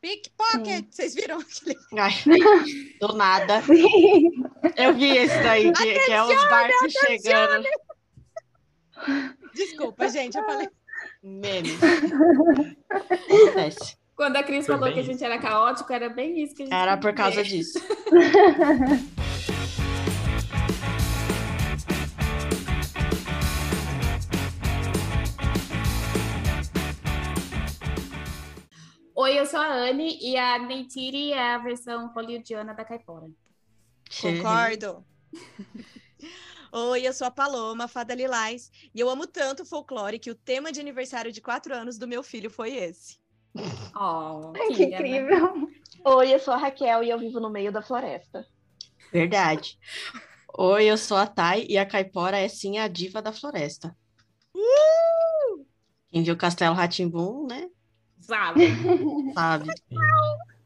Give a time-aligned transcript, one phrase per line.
[0.00, 0.86] Pickpocket!
[0.90, 1.76] Vocês viram aquele?
[1.98, 2.12] Ai,
[3.00, 3.62] do nada.
[4.76, 7.68] Eu vi esse daí, que, que é os barcos chegando.
[9.54, 10.68] Desculpa, gente, eu falei.
[11.22, 11.76] Meme.
[12.90, 13.96] Acontece.
[14.14, 16.66] Quando a Cris Foi falou que a gente era caótico, era bem isso que a
[16.66, 17.78] gente Era por causa disso.
[29.26, 33.26] Oi, eu sou a Anne e a Neytiri é a versão hollywoodiana da Caipora.
[34.22, 35.04] Concordo.
[36.70, 40.34] Oi, eu sou a Paloma, fada Lilás, e eu amo tanto o folclore que o
[40.36, 43.18] tema de aniversário de quatro anos do meu filho foi esse.
[43.98, 44.98] Oh, Ai, que né?
[44.98, 45.68] incrível.
[46.04, 48.46] Oi, eu sou a Raquel e eu vivo no meio da floresta.
[49.12, 49.76] Verdade.
[50.56, 53.96] Oi, eu sou a Thay e a Caipora é sim a diva da floresta.
[56.12, 57.68] Quem viu Castelo Ratimbum, né?
[58.26, 58.60] Sabe?
[59.34, 59.68] Sabe.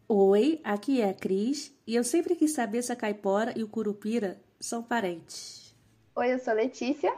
[0.09, 3.69] Oi, aqui é a Cris e eu sempre quis saber se a caipora e o
[3.69, 5.77] curupira são parentes.
[6.17, 7.15] Oi, eu sou a Letícia.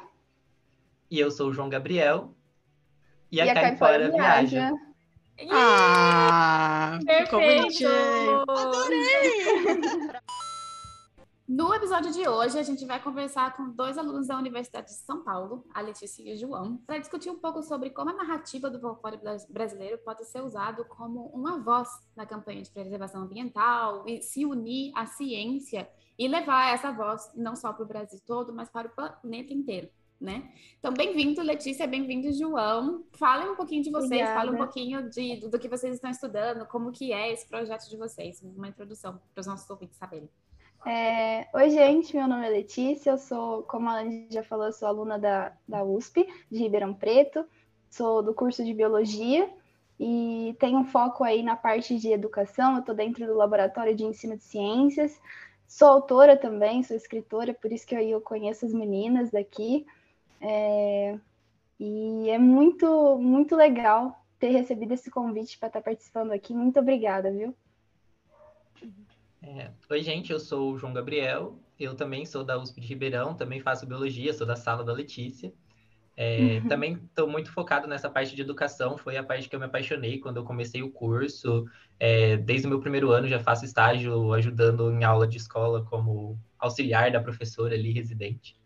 [1.09, 2.35] E eu sou o João Gabriel.
[3.31, 4.73] E a, E a Caipora, Caipora viaja.
[5.39, 5.53] viaja.
[5.53, 7.85] Ah, ficou Perfeito!
[7.85, 8.45] bonitinho.
[11.55, 15.23] No episódio de hoje, a gente vai conversar com dois alunos da Universidade de São
[15.23, 18.81] Paulo, a Letícia e o João, para discutir um pouco sobre como a narrativa do
[18.81, 24.23] folclore bras- brasileiro pode ser usado como uma voz na campanha de preservação ambiental e
[24.23, 25.87] se unir à ciência
[26.19, 29.91] e levar essa voz não só para o Brasil todo, mas para o planeta inteiro.
[30.19, 30.55] Né?
[30.79, 33.05] Então, bem-vindo, Letícia, bem-vindo, João.
[33.19, 34.35] Falem um pouquinho de vocês, Obrigada.
[34.35, 37.97] falem um pouquinho de, do que vocês estão estudando, como que é esse projeto de
[37.99, 40.31] vocês, uma introdução para os nossos ouvintes saberem.
[40.85, 44.89] É, Oi, gente, meu nome é Letícia, eu sou, como a Anne já falou, sou
[44.89, 47.45] aluna da, da USP, de Ribeirão Preto,
[47.89, 49.49] sou do curso de Biologia
[49.99, 54.05] e tenho um foco aí na parte de educação, eu estou dentro do Laboratório de
[54.05, 55.21] Ensino de Ciências,
[55.69, 59.87] sou autora também, sou escritora, por isso que eu, eu conheço as meninas daqui,
[60.41, 61.19] É,
[61.81, 67.31] e é muito, muito legal ter recebido esse convite para estar participando aqui, muito obrigada,
[67.33, 67.57] viu?
[69.43, 71.59] É, Oi, gente, eu sou o João Gabriel.
[71.79, 75.53] Eu também sou da USP de Ribeirão, também faço biologia, sou da sala da Letícia.
[76.17, 79.67] É, Também estou muito focado nessa parte de educação, foi a parte que eu me
[79.67, 81.65] apaixonei quando eu comecei o curso.
[81.99, 86.39] É, desde o meu primeiro ano já faço estágio ajudando em aula de escola como
[86.59, 88.57] auxiliar da professora ali, residente.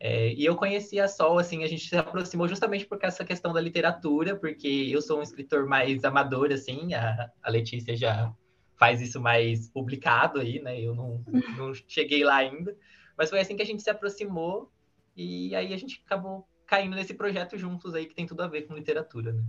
[0.00, 3.52] É, e eu conheci a Sol, assim, a gente se aproximou justamente por essa questão
[3.52, 8.34] da literatura, porque eu sou um escritor mais amador, assim, a, a Letícia já
[8.76, 10.80] faz isso mais publicado aí, né?
[10.80, 11.24] Eu não,
[11.58, 12.76] não cheguei lá ainda,
[13.16, 14.70] mas foi assim que a gente se aproximou
[15.16, 18.62] e aí a gente acabou caindo nesse projeto juntos aí que tem tudo a ver
[18.62, 19.44] com literatura, né?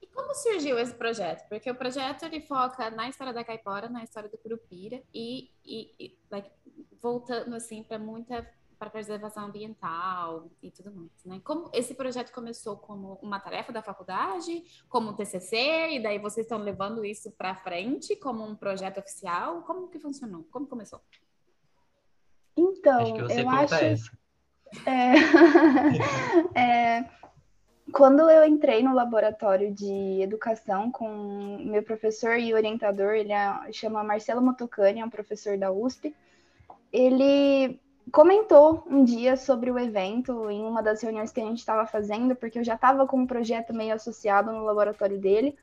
[0.00, 1.46] E como surgiu esse projeto?
[1.48, 5.94] Porque o projeto ele foca na história da caipora, na história do curupira e, e,
[5.98, 6.50] e, like,
[7.00, 8.48] voltando assim para muita
[8.80, 11.38] para preservação ambiental e tudo mais, né?
[11.44, 16.46] Como esse projeto começou como uma tarefa da faculdade, como um TCC e daí vocês
[16.46, 19.60] estão levando isso para frente como um projeto oficial?
[19.64, 20.46] Como que funcionou?
[20.50, 20.98] Como começou?
[22.56, 24.18] Então, Acho que você eu acho essa.
[24.86, 25.12] É,
[26.58, 27.10] é,
[27.92, 34.02] quando eu entrei no laboratório de educação com meu professor e orientador, ele é- chama
[34.02, 36.16] Marcelo Motocani, é um professor da USP,
[36.90, 37.78] ele
[38.10, 42.34] comentou um dia sobre o evento em uma das reuniões que a gente estava fazendo,
[42.34, 45.56] porque eu já estava com um projeto meio associado no laboratório dele,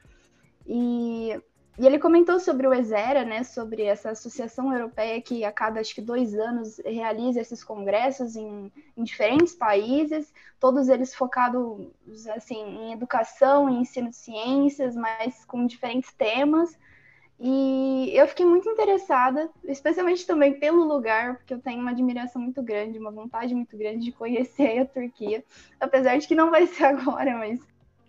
[0.66, 1.40] e,
[1.78, 5.96] e ele comentou sobre o ESERA, né, sobre essa associação europeia que a cada, acho
[5.96, 11.88] que dois anos, realiza esses congressos em, em diferentes países, todos eles focados
[12.36, 16.78] assim, em educação, em ensino de ciências, mas com diferentes temas.
[17.40, 22.64] E eu fiquei muito interessada, especialmente também pelo lugar, porque eu tenho uma admiração muito
[22.64, 25.44] grande, uma vontade muito grande de conhecer a Turquia,
[25.80, 27.60] apesar de que não vai ser agora, mas.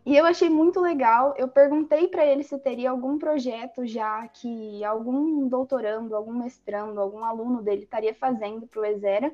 [0.06, 1.34] E eu achei muito legal.
[1.36, 7.22] Eu perguntei para ele se teria algum projeto já que algum doutorando, algum mestrando, algum
[7.22, 9.30] aluno dele estaria fazendo para o Exera.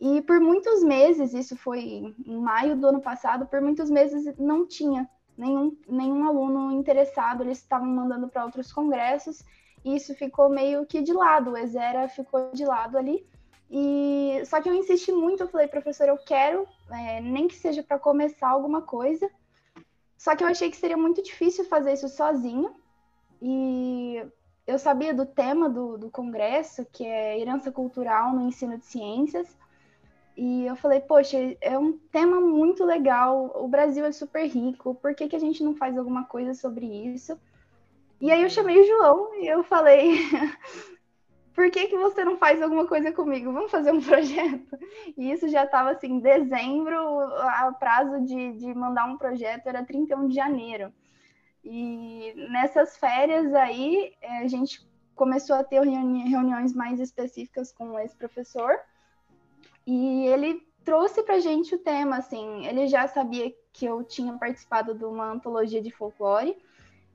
[0.00, 4.64] E por muitos meses, isso foi em maio do ano passado, por muitos meses não
[4.64, 5.08] tinha
[5.40, 9.42] nenhum, nenhum aluno interessado, eles estavam mandando para outros congressos,
[9.82, 13.26] e isso ficou meio que de lado, o Exera ficou de lado ali.
[13.70, 17.82] E só que eu insisti muito, eu falei, professor, eu quero, é, nem que seja
[17.82, 19.30] para começar alguma coisa.
[20.18, 22.74] Só que eu achei que seria muito difícil fazer isso sozinho.
[23.40, 24.22] E
[24.66, 29.56] eu sabia do tema do, do congresso, que é herança cultural no ensino de ciências.
[30.42, 33.52] E eu falei, poxa, é um tema muito legal.
[33.62, 36.86] O Brasil é super rico, por que, que a gente não faz alguma coisa sobre
[36.86, 37.38] isso?
[38.18, 40.16] E aí eu chamei o João e eu falei,
[41.52, 43.52] por que, que você não faz alguma coisa comigo?
[43.52, 44.78] Vamos fazer um projeto?
[45.14, 50.26] E isso já estava assim, dezembro, o prazo de, de mandar um projeto era 31
[50.26, 50.90] de janeiro.
[51.62, 57.98] E nessas férias aí, eh, a gente começou a ter reuni reuniões mais específicas com
[57.98, 58.80] esse professor.
[59.86, 64.94] E ele trouxe para gente o tema, assim, ele já sabia que eu tinha participado
[64.94, 66.56] de uma antologia de folclore,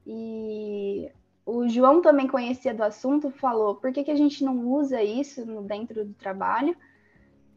[0.05, 1.11] e
[1.45, 5.45] o João também conhecia do assunto, falou, por que, que a gente não usa isso
[5.61, 6.75] dentro do trabalho?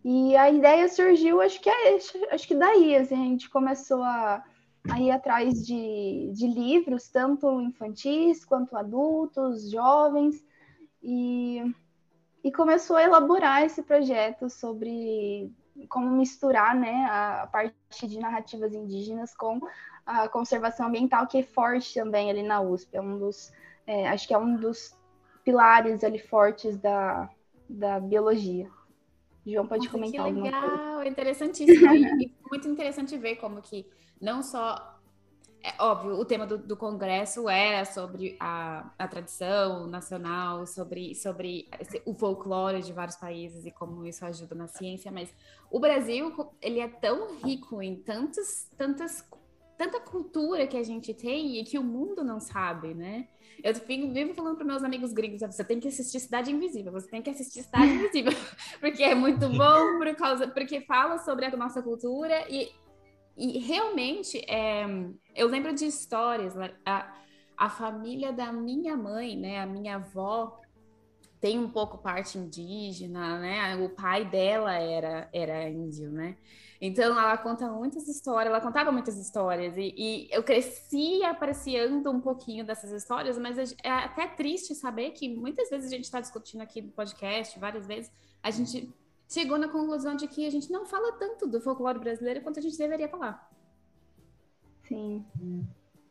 [0.05, 1.97] E a ideia surgiu, acho que é,
[2.31, 4.43] acho que daí, assim, a gente começou a,
[4.91, 10.43] a ir atrás de, de livros, tanto infantis quanto adultos, jovens,
[11.03, 11.63] e,
[12.43, 15.53] e começou a elaborar esse projeto sobre
[15.89, 19.61] como misturar né, a, parte de narrativas indígenas com
[20.05, 22.97] a conservação ambiental, que é forte também ali na USP.
[22.97, 23.53] É um dos,
[23.87, 24.97] é, acho que é um dos
[25.45, 27.29] pilares ali fortes da,
[27.69, 28.69] da biologia.
[29.47, 31.95] João pode Nossa, comentar que legal, interessantíssimo.
[31.95, 33.87] e muito interessante ver como que
[34.21, 34.98] não só
[35.63, 41.69] é óbvio, o tema do, do, congresso era sobre a, a tradição nacional, sobre, sobre
[42.05, 45.33] o folclore de vários países e como isso ajuda na ciência, mas
[45.71, 46.33] o Brasil,
[46.63, 49.25] ele é tão rico em tantas, tantas,
[49.77, 53.29] tanta cultura que a gente tem e que o mundo não sabe, né?
[53.63, 57.09] Eu fico, vivo falando para meus amigos gringos, você tem que assistir Cidade Invisível, você
[57.09, 58.33] tem que assistir Cidade Invisível,
[58.79, 62.71] porque é muito bom, por causa, porque fala sobre a nossa cultura e
[63.39, 64.85] e realmente, é,
[65.35, 66.55] eu lembro de histórias.
[66.55, 66.75] Né?
[66.85, 67.15] A,
[67.57, 70.61] a família da minha mãe, né, a minha avó,
[71.41, 73.77] tem um pouco parte indígena, né?
[73.77, 76.37] O pai dela era, era índio, né?
[76.81, 82.21] Então ela conta muitas histórias, ela contava muitas histórias e, e, eu cresci apreciando um
[82.21, 86.61] pouquinho dessas histórias, mas é até triste saber que muitas vezes a gente está discutindo
[86.61, 88.13] aqui no podcast, várias vezes
[88.43, 88.93] a gente
[89.29, 92.63] chegou na conclusão de que a gente não fala tanto do folclore brasileiro quanto a
[92.63, 93.49] gente deveria falar.
[94.85, 95.25] Sim,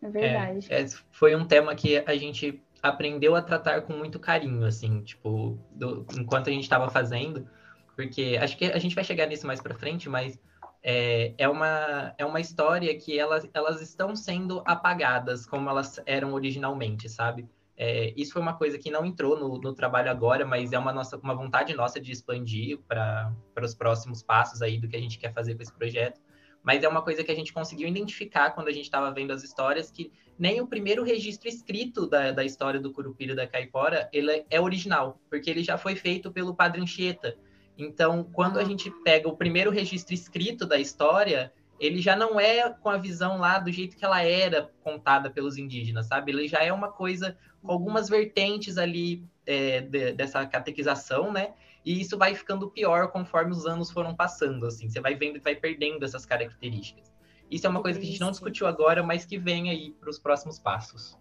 [0.01, 0.67] é verdade.
[0.69, 5.01] É, é, foi um tema que a gente aprendeu a tratar com muito carinho, assim,
[5.01, 7.49] tipo, do, enquanto a gente estava fazendo,
[7.95, 10.39] porque acho que a gente vai chegar nisso mais para frente, mas
[10.83, 16.33] é, é, uma, é uma história que elas, elas estão sendo apagadas como elas eram
[16.33, 17.49] originalmente, sabe?
[17.79, 20.91] É, isso foi uma coisa que não entrou no, no, trabalho agora, mas é uma,
[20.91, 23.31] nossa, uma vontade nossa de expandir para
[23.61, 26.19] os próximos passos aí do que a gente quer fazer com esse projeto.
[26.63, 29.43] Mas é uma coisa que a gente conseguiu identificar quando a gente estava vendo as
[29.43, 34.43] histórias, que nem o primeiro registro escrito da, da história do Curupira da Caipora ele
[34.49, 37.37] é original, porque ele já foi feito pelo Padre Anchieta.
[37.77, 42.69] Então, quando a gente pega o primeiro registro escrito da história, ele já não é
[42.69, 46.31] com a visão lá do jeito que ela era contada pelos indígenas, sabe?
[46.31, 51.53] Ele já é uma coisa com algumas vertentes ali é, de, dessa catequização, né?
[51.85, 54.89] E isso vai ficando pior conforme os anos foram passando, assim.
[54.89, 57.13] Você vai vendo que vai perdendo essas características.
[57.49, 60.09] Isso é uma coisa que a gente não discutiu agora, mas que vem aí para
[60.09, 61.17] os próximos passos.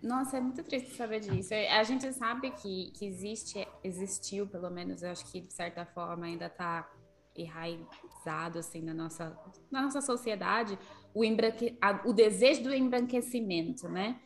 [0.00, 1.52] Nossa, é muito triste saber disso.
[1.54, 6.26] A gente sabe que, que existe, existiu, pelo menos, eu acho que de certa forma
[6.26, 6.88] ainda está
[8.24, 9.36] enraizado assim na nossa,
[9.70, 10.78] na nossa sociedade
[11.12, 14.18] o, embranque, a, o desejo do embranquecimento, né?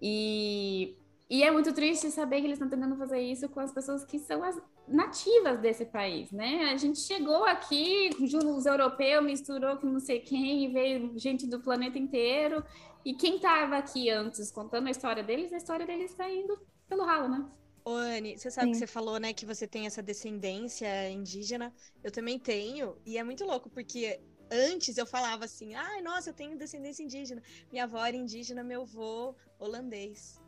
[0.00, 0.96] E,
[1.28, 4.18] e é muito triste saber que eles estão tentando fazer isso com as pessoas que
[4.18, 6.70] são as nativas desse país, né?
[6.72, 11.60] A gente chegou aqui, os europeus misturou com não sei quem, e veio gente do
[11.60, 12.64] planeta inteiro.
[13.04, 17.04] E quem estava aqui antes contando a história deles, a história deles está indo pelo
[17.04, 17.46] ralo, né?
[17.90, 18.72] Ô, Anne, você sabe Sim.
[18.72, 21.74] que você falou, né, que você tem essa descendência indígena.
[22.04, 26.30] Eu também tenho, e é muito louco, porque antes eu falava assim, ai, ah, nossa,
[26.30, 27.42] eu tenho descendência indígena.
[27.70, 30.40] Minha avó era indígena, meu avô holandês.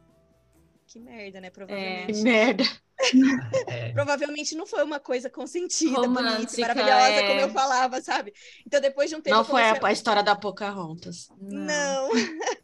[0.86, 1.50] Que merda, né?
[1.50, 2.10] Provavelmente.
[2.10, 2.64] É, que merda.
[3.66, 3.92] É.
[3.92, 7.28] Provavelmente não foi uma coisa consentida, Romântica, bonita, maravilhosa, é.
[7.28, 8.32] como eu falava, sabe?
[8.64, 9.36] Então, depois de um tempo.
[9.36, 11.28] Não foi a, a, história da Pocahontas.
[11.40, 11.64] Não.
[11.64, 12.10] não.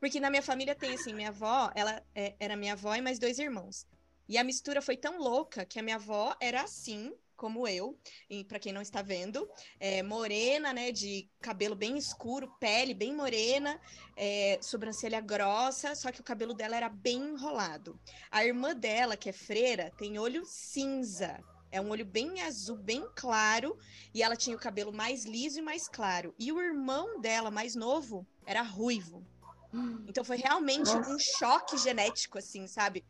[0.00, 3.18] Porque na minha família tem assim, minha avó, ela é, era minha avó e mais
[3.18, 3.86] dois irmãos.
[4.28, 7.98] E a mistura foi tão louca que a minha avó era assim, como eu,
[8.30, 13.14] e para quem não está vendo, é, morena, né, de cabelo bem escuro, pele bem
[13.14, 13.78] morena,
[14.16, 17.98] é, sobrancelha grossa, só que o cabelo dela era bem enrolado.
[18.30, 21.42] A irmã dela, que é freira, tem olho cinza.
[21.70, 23.76] É um olho bem azul, bem claro,
[24.14, 26.32] e ela tinha o cabelo mais liso e mais claro.
[26.38, 29.26] E o irmão dela, mais novo, era ruivo.
[30.06, 31.10] Então foi realmente Nossa.
[31.10, 33.04] um choque genético, assim, sabe?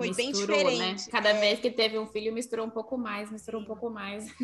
[0.00, 0.62] Foi misturou, bem né?
[0.64, 1.06] diferente.
[1.06, 1.12] Né?
[1.12, 1.40] Cada é...
[1.40, 4.26] vez que teve um filho, misturou um pouco mais, misturou um pouco mais.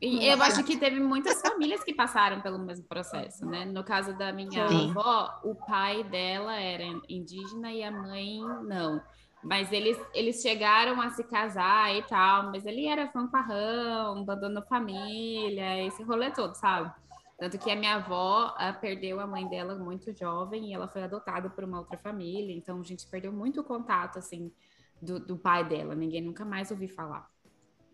[0.00, 3.64] E eu acho que teve muitas famílias que passaram pelo mesmo processo, né?
[3.64, 4.90] No caso da minha Sim.
[4.90, 9.02] avó, o pai dela era indígena e a mãe não.
[9.42, 15.84] Mas eles, eles chegaram a se casar e tal, mas ele era fanfarrão, abandonou família,
[15.84, 16.92] esse rolê todo, sabe?
[17.38, 21.04] Tanto que a minha avó ah, perdeu a mãe dela muito jovem e ela foi
[21.04, 24.52] adotada por uma outra família, então a gente perdeu muito contato, assim,
[25.00, 25.94] do, do pai dela.
[25.94, 27.30] Ninguém nunca mais ouviu falar,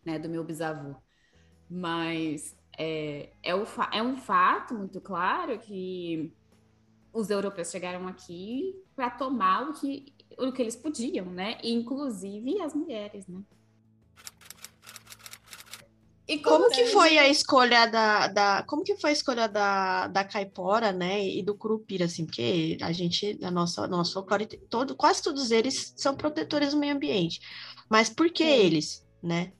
[0.02, 0.96] né, do meu bisavô.
[1.68, 6.34] Mas é, é, o é um fato muito claro que
[7.12, 11.58] os europeus chegaram aqui para tomar o que, o que eles podiam, né?
[11.62, 13.42] Inclusive as mulheres, né?
[16.26, 20.24] E como que foi a escolha da, da como que foi a escolha da, da
[20.24, 25.22] caipora, né, e do curupira, assim, porque a gente, a nossa, nosso folclore, todo, quase
[25.22, 27.40] todos eles são protetores do meio ambiente,
[27.90, 29.52] mas por que eles, né?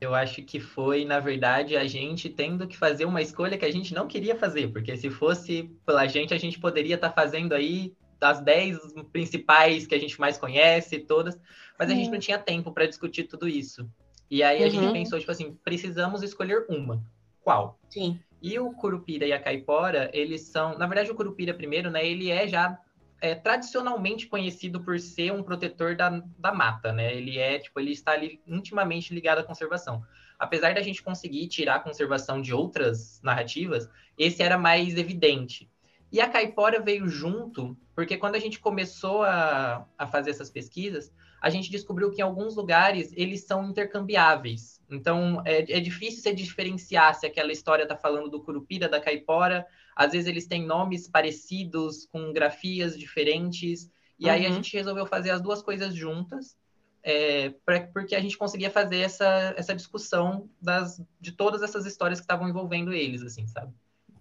[0.00, 3.70] Eu acho que foi, na verdade, a gente tendo que fazer uma escolha que a
[3.70, 7.94] gente não queria fazer, porque se fosse pela gente, a gente poderia estar fazendo aí
[8.18, 8.78] das 10
[9.12, 11.38] principais que a gente mais conhece, todas,
[11.78, 13.88] mas a gente não tinha tempo para discutir tudo isso.
[14.32, 14.94] E aí a gente Uhum.
[14.94, 17.04] pensou, tipo assim, precisamos escolher uma.
[17.42, 17.78] Qual?
[17.90, 18.18] Sim.
[18.40, 22.02] E o curupira e a caipora, eles são, na verdade, o curupira primeiro, né?
[22.06, 22.78] Ele é já
[23.20, 26.08] é, tradicionalmente conhecido por ser um protetor da,
[26.38, 27.14] da mata, né?
[27.14, 30.02] Ele é, tipo, ele está ali intimamente ligado à conservação.
[30.38, 33.86] Apesar da gente conseguir tirar a conservação de outras narrativas,
[34.16, 35.70] esse era mais evidente.
[36.10, 41.12] E a caipora veio junto, porque quando a gente começou a, a fazer essas pesquisas,
[41.42, 44.80] a gente descobriu que em alguns lugares eles são intercambiáveis.
[44.88, 49.66] Então é, é difícil você diferenciar se aquela história está falando do curupira, da caipora.
[49.96, 53.90] Às vezes eles têm nomes parecidos, com grafias diferentes.
[54.20, 54.54] E aí a Uhum.
[54.54, 56.56] gente resolveu fazer as duas coisas juntas,
[57.02, 62.20] é, pra- porque a gente conseguia fazer essa, essa discussão das, de todas essas histórias
[62.20, 63.74] que estavam envolvendo eles, assim, sabe?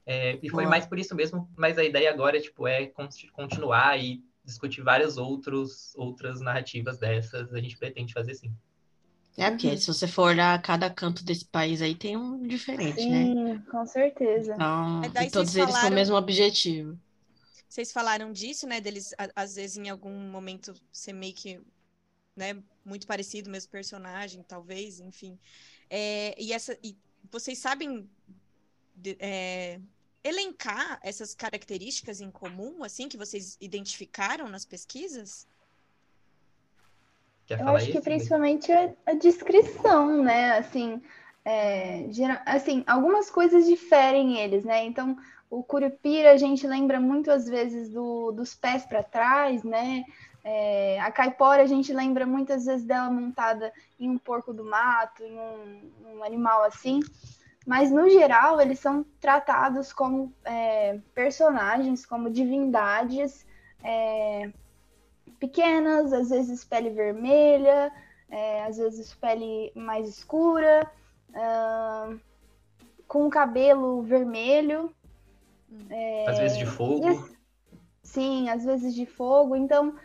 [0.07, 3.99] É, e foi mais por isso mesmo, mas a ideia agora tipo, é con- continuar
[3.99, 7.53] e discutir várias outros, outras narrativas dessas.
[7.53, 8.53] A gente pretende fazer sim.
[9.37, 13.25] É, porque se você for olhar cada canto desse país aí, tem um diferente, né?
[13.25, 14.53] Sim, com certeza.
[14.55, 16.99] Então, todos vocês eles com o falaram- mesmo objetivo.
[17.67, 18.81] Vocês falaram disso, né?
[18.81, 21.61] Deles, às vezes, em algum momento, ser meio que,
[22.35, 22.61] né?
[22.83, 25.39] Muito parecido, mesmo personagem, talvez, enfim.
[25.89, 26.97] É, e, essa, e
[27.31, 28.09] vocês sabem
[28.93, 29.79] de- é,
[30.23, 35.47] elencar essas características em comum, assim, que vocês identificaram nas pesquisas?
[37.47, 38.01] Quer Eu acho que isso?
[38.03, 40.57] principalmente a, a descrição, né?
[40.57, 41.01] Assim,
[41.43, 44.85] é, gera- assim, algumas coisas diferem eles, né?
[44.85, 45.17] Então,
[45.49, 50.03] o curupira a gente lembra muito às vezes do- dos pés para trás, né?
[50.43, 55.23] É, a caipora a gente lembra muitas vezes dela montada em um porco do mato,
[55.23, 56.99] em um, um animal assim.
[57.65, 63.45] Mas no geral eles são tratados como é, personagens, como divindades.
[63.83, 64.51] é,
[65.39, 67.91] pequenas, às vezes pele vermelha,
[68.29, 70.89] é, às vezes pele mais escura,
[73.07, 74.93] com cabelo vermelho,
[76.27, 77.27] Às vezes de fogo.
[78.03, 79.55] sim, às vezes de fogo.
[79.55, 79.95] Então,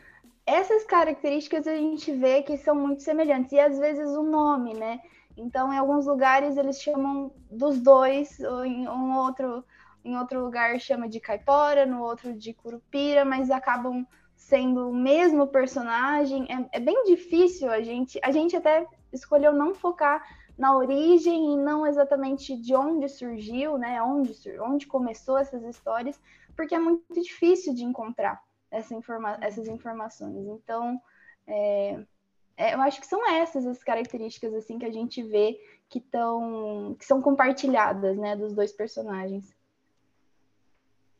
[0.47, 5.01] essas características a gente vê que são muito semelhantes, e às vezes o nome, né?
[5.37, 9.65] Então, em alguns lugares eles chamam dos dois, ou em um outro,
[10.05, 15.47] em outro lugar chama de caipora, no outro de curupira, mas acabam sendo o mesmo
[15.47, 16.47] personagem.
[16.51, 18.19] É, é bem difícil a gente.
[18.23, 20.23] A gente até escolheu não focar
[20.57, 24.03] na origem e não exatamente de onde surgiu, né?
[24.03, 26.19] Onde, onde começou essas histórias,
[26.57, 28.41] porque é muito difícil de encontrar
[28.71, 30.47] essa informa essas informações.
[30.47, 31.01] Então,
[31.47, 32.03] é,
[32.57, 36.97] é, eu acho que são essas as características assim que a gente vê que, tão,
[36.99, 39.55] que são compartilhadas, né, dos dois personagens.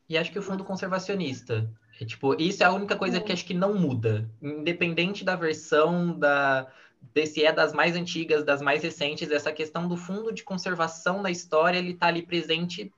[0.09, 1.69] E acho que o fundo conservacionista.
[1.99, 4.29] É, tipo, isso é a única coisa que acho que não muda.
[4.41, 6.67] Independente da versão, da,
[7.13, 11.21] de se é das mais antigas, das mais recentes, essa questão do fundo de conservação
[11.21, 12.91] na história, ele tá ali presente,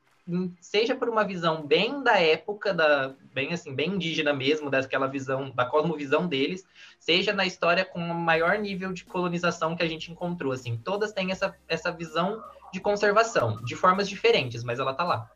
[0.61, 5.49] seja por uma visão bem da época, da, bem assim, bem indígena mesmo, daquela visão,
[5.51, 6.65] da cosmovisão deles,
[6.99, 10.51] seja na história com o maior nível de colonização que a gente encontrou.
[10.51, 15.31] Assim, todas têm essa, essa visão de conservação, de formas diferentes, mas ela tá lá.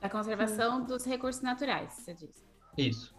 [0.00, 2.44] Da conservação dos recursos naturais, você disse.
[2.76, 3.14] Isso.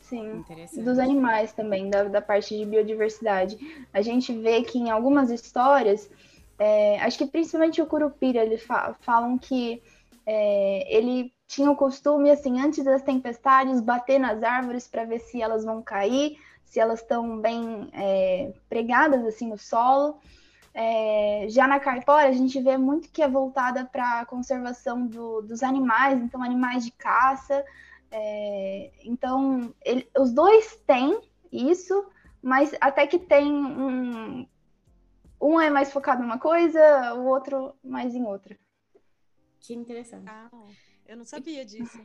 [0.00, 0.38] Sim.
[0.38, 0.84] Interessante.
[0.84, 3.58] dos animais também, da, da parte de biodiversidade.
[3.92, 6.10] A gente vê que em algumas histórias,
[6.58, 9.82] é, acho que principalmente o Curupira, eles fa- falam que
[10.26, 15.40] é, ele tinha o costume, assim, antes das tempestades, bater nas árvores para ver se
[15.40, 20.18] elas vão cair, se elas estão bem é, pregadas assim no solo.
[20.72, 25.42] É, já na caipora, a gente vê muito que é voltada para a conservação do,
[25.42, 27.64] dos animais, então animais de caça.
[28.10, 31.20] É, então, ele, os dois têm
[31.52, 32.04] isso,
[32.42, 34.46] mas até que tem um.
[35.40, 38.56] Um é mais focado em uma coisa, o outro mais em outra.
[39.66, 40.28] Que interessante.
[40.28, 40.50] Ah,
[41.06, 41.98] eu não sabia disso.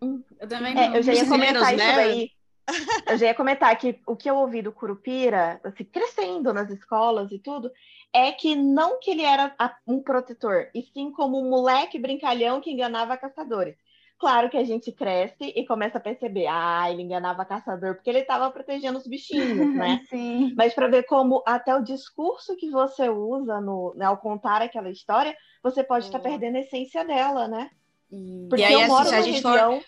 [0.38, 0.96] Eu também É, não.
[0.96, 1.96] eu já ia comentar isso né?
[1.96, 2.30] daí.
[3.08, 7.30] Eu já ia comentar que o que eu ouvi do Curupira, assim, crescendo nas escolas
[7.30, 7.70] e tudo,
[8.12, 9.54] é que não que ele era
[9.86, 13.76] um protetor, e sim como um moleque brincalhão que enganava caçadores.
[14.18, 18.20] Claro que a gente cresce e começa a perceber, ah, ele enganava caçador porque ele
[18.20, 20.02] estava protegendo os bichinhos, né?
[20.08, 20.54] Sim.
[20.56, 24.90] Mas para ver como até o discurso que você usa no, né, ao contar aquela
[24.90, 26.30] história, você pode estar Boa.
[26.30, 27.70] perdendo a essência dela, né?
[28.12, 29.82] E- Porque aí, eu assim, moro se a gente for- região...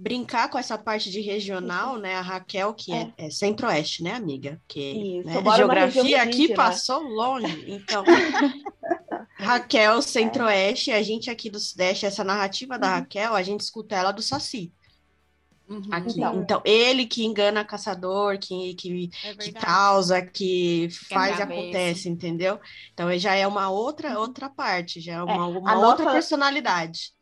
[0.00, 2.14] Brincar com essa parte de regional, né?
[2.14, 4.62] A Raquel, que é, é centro-oeste, né, amiga?
[4.68, 6.54] Que Isso, né, geografia aqui indígena.
[6.54, 7.64] passou longe.
[7.66, 8.04] Então,
[9.36, 14.12] Raquel, centro-oeste, a gente aqui do sudeste, essa narrativa da Raquel, a gente escuta ela
[14.12, 14.72] do Saci.
[15.68, 15.82] Uhum.
[15.92, 16.18] Aqui.
[16.18, 16.42] Então.
[16.42, 22.58] Então, ele que engana caçador, que, que, É que causa, que faz e acontece, entendeu?
[22.92, 27.12] Então, já é uma outra outra parte, já é uma, uma a outra nossa- personalidade.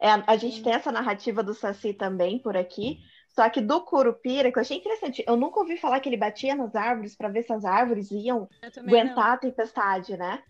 [0.00, 3.80] É, a, a gente tem essa narrativa do Saci também por aqui, só que do
[3.84, 7.28] Curupira, que eu achei interessante, eu nunca ouvi falar que ele batia nas árvores para
[7.28, 9.14] ver se as árvores iam também não.
[9.14, 10.42] aguentar a tempestade, né?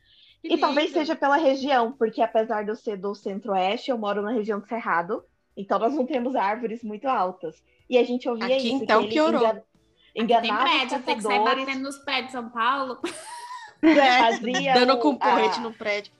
[0.42, 0.98] Que E talvez lindo.
[1.00, 4.66] seja pela região, porque apesar de eu ser do centro-oeste, eu moro na região do
[4.66, 5.22] Cerrado,
[5.60, 7.62] então nós não temos árvores muito altas.
[7.88, 9.40] E a gente ouvia Aqui, isso, então, que ele piorou.
[9.42, 9.62] engan-
[10.14, 12.98] Tem enganava prédio, tem que sair batendo nos prédios de São Paulo.
[13.80, 16.12] fazia Dando o- com porrete a- no prédio.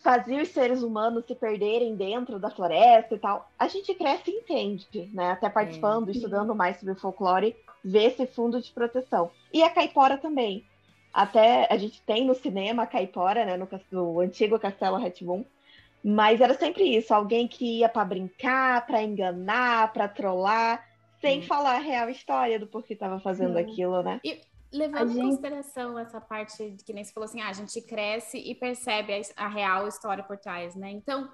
[0.00, 3.50] fazia os seres humanos se perderem dentro da floresta e tal.
[3.58, 5.32] A gente cresce e entende, né?
[5.32, 9.30] Até participando, estudando mais sobre o folclore, vê esse fundo de proteção.
[9.52, 10.64] E a caipora também.
[11.12, 13.56] Até a gente tem no cinema a caipora, né?
[13.56, 15.44] No, no antigo Castelo Ratibum.
[16.04, 20.82] Mas era sempre isso, alguém que ia para brincar, para enganar, para trollar,
[21.20, 21.42] sem Hum.
[21.42, 23.62] falar a real história do porquê estava fazendo Sim.
[23.64, 24.20] aquilo, né?
[24.72, 27.52] Levando A em gente- consideração essa parte de que nem você falou assim, ah, a
[27.54, 30.90] gente cresce e percebe a, a real história por trás, né?
[30.90, 31.28] Então,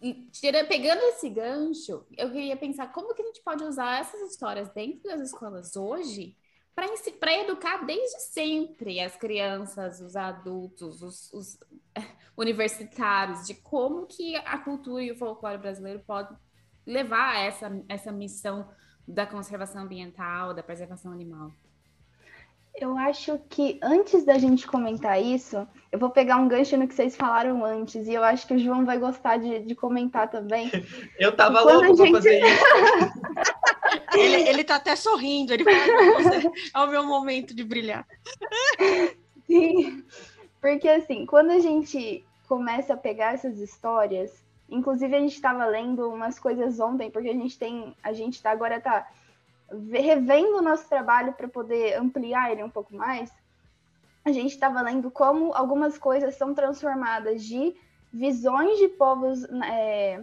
[0.00, 4.22] e tira- pegando esse gancho, eu queria pensar como que a gente pode usar essas
[4.30, 6.34] histórias dentro das escolas hoje
[7.18, 11.58] para educar desde sempre as crianças, os adultos, os, os,
[12.36, 16.36] universitários, de como que a cultura e o folclore brasileiro podem
[16.86, 18.68] levar a essa, essa missão
[19.06, 21.50] da conservação ambiental, da preservação animal.
[22.80, 26.94] Eu acho que antes da gente comentar isso, eu vou pegar um gancho no que
[26.94, 30.70] vocês falaram antes, e eu acho que o João vai gostar de, de comentar também.
[31.18, 32.64] Eu tava Quando louco a pra gente- fazer isso.
[34.14, 35.76] Ele, ele tá até sorrindo, ele fala,
[36.22, 38.06] "Nossa, é o meu momento de brilhar.
[39.46, 40.04] Sim,
[40.60, 46.08] porque assim, quando a gente começa a pegar essas histórias, inclusive a gente estava lendo
[46.08, 49.06] umas coisas ontem, porque a gente tem, a gente tá agora tá
[49.70, 53.30] ve- revendo o nosso trabalho para poder ampliar ele um pouco mais.
[54.24, 57.74] A gente estava lendo como algumas coisas são transformadas de
[58.12, 60.22] visões de povos é,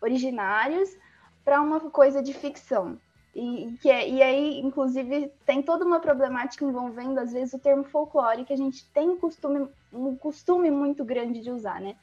[0.00, 0.90] originários
[1.44, 2.98] para uma coisa de ficção.
[3.38, 7.84] E, que é- e aí, inclusive, tem toda uma problemática envolvendo, às vezes, o termo
[7.84, 11.96] folclore, que a gente tem um costume, um costume muito grande de usar, né?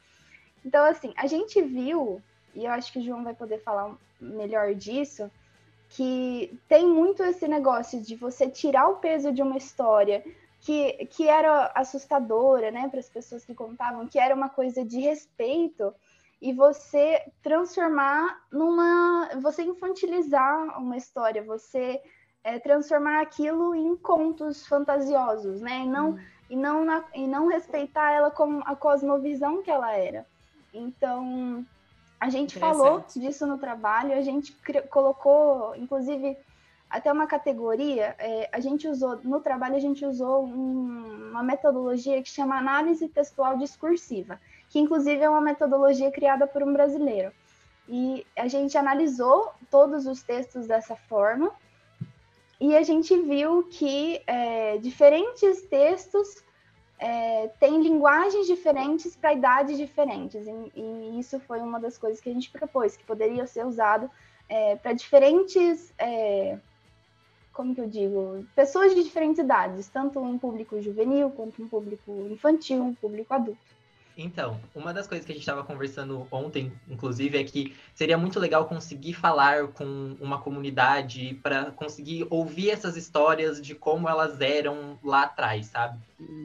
[0.64, 2.22] Então, assim, a gente viu,
[2.54, 5.32] e eu acho que o João vai poder falar melhor disso,
[5.90, 10.24] que tem muito esse negócio de você tirar o peso de uma história
[10.62, 15.00] que, que era assustadora, né, para as pessoas que contavam, que era uma coisa de
[15.00, 15.94] respeito,
[16.44, 19.30] e você transformar numa.
[19.42, 22.02] você infantilizar uma história, você
[22.44, 25.80] é, transformar aquilo em contos fantasiosos, né?
[25.80, 30.26] E não, e, não na- e não respeitar ela como a cosmovisão que ela era.
[30.74, 31.66] Então,
[32.20, 34.54] a gente falou disso no trabalho, a gente
[34.90, 36.38] colocou, inclusive,
[36.90, 42.22] até uma categoria, é, a gente usou, no trabalho a gente usou um- uma metodologia
[42.22, 44.42] que chama análise textual discursiva,
[44.74, 47.32] que inclusive é uma metodologia criada por um brasileiro.
[47.88, 51.52] E a gente analisou todos os textos dessa forma
[52.60, 56.44] e a gente viu que é, diferentes textos
[56.98, 60.44] é, têm linguagens diferentes para idades diferentes.
[60.48, 64.10] E, e isso foi uma das coisas que a gente propôs, que poderia ser usado
[64.50, 65.94] é, para diferentes.
[66.00, 66.58] é,
[67.54, 68.44] como que eu digo?
[68.56, 73.83] Pessoas de diferentes idades, tanto um público juvenil quanto um público infantil, um público adulto.
[74.16, 78.40] Então, uma das coisas que a gente estava conversando ontem, inclusive, é que seria muito
[78.40, 85.00] legal conseguir falar com uma comunidade para conseguir ouvir essas histórias de como elas eram
[85.04, 86.00] lá atrás, sabe?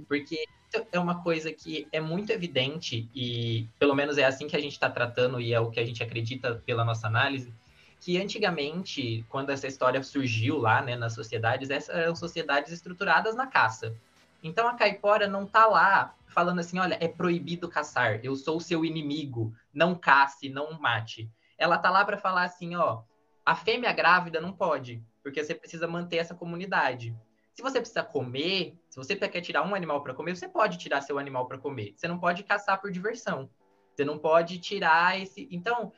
[0.08, 0.46] Porque
[0.92, 4.72] é uma coisa que é muito evidente e pelo menos é assim que a gente
[4.72, 7.52] está tratando e é o que a gente acredita pela nossa análise,
[8.00, 13.46] que antigamente, quando essa história surgiu lá, né, nas sociedades, essas eram sociedades estruturadas na
[13.46, 13.94] caça.
[14.42, 18.60] Então a caipora não tá lá falando assim, olha, é proibido caçar, eu sou o
[18.60, 21.28] seu inimigo, não cace, não mate.
[21.58, 23.02] Ela tá lá para falar assim, ó,
[23.44, 27.12] a fêmea grávida não pode, porque você precisa manter essa comunidade.
[27.52, 31.00] Se você precisa comer, se você quer tirar um animal para comer, você pode tirar
[31.00, 31.94] seu animal para comer.
[31.96, 33.50] Você não pode caçar por diversão.
[33.92, 35.48] Você não pode tirar esse.
[35.50, 35.92] Então,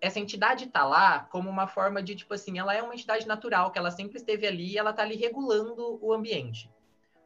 [0.00, 3.70] essa entidade tá lá como uma forma de, tipo assim, ela é uma entidade natural,
[3.70, 6.68] que ela sempre esteve ali e ela tá ali regulando o ambiente.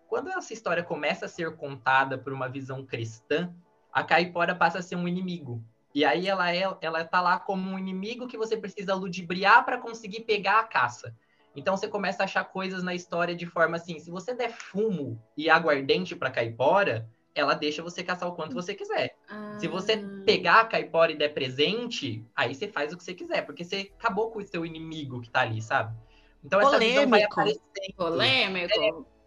[0.09, 3.55] Quando essa história começa a ser contada por uma visão cristã,
[3.93, 5.63] a caipora passa a ser um inimigo.
[5.95, 9.79] E aí ela é, ela tá lá como um inimigo que você precisa ludibriar para
[9.79, 11.15] conseguir pegar a caça.
[11.55, 15.23] Então você começa a achar coisas na história de forma assim, se você der fumo
[15.37, 19.15] e aguardente para caipora, ela deixa você caçar o quanto você quiser.
[19.29, 19.59] Ah.
[19.59, 23.43] Se você pegar a caipora e der presente, aí você faz o que você quiser,
[23.43, 25.95] porque você acabou com o seu inimigo que tá ali, sabe?
[26.43, 26.95] Então essa Polêmico.
[26.95, 27.95] visão vai aparecendo.
[27.97, 28.81] Polêmico.
[28.81, 29.18] É,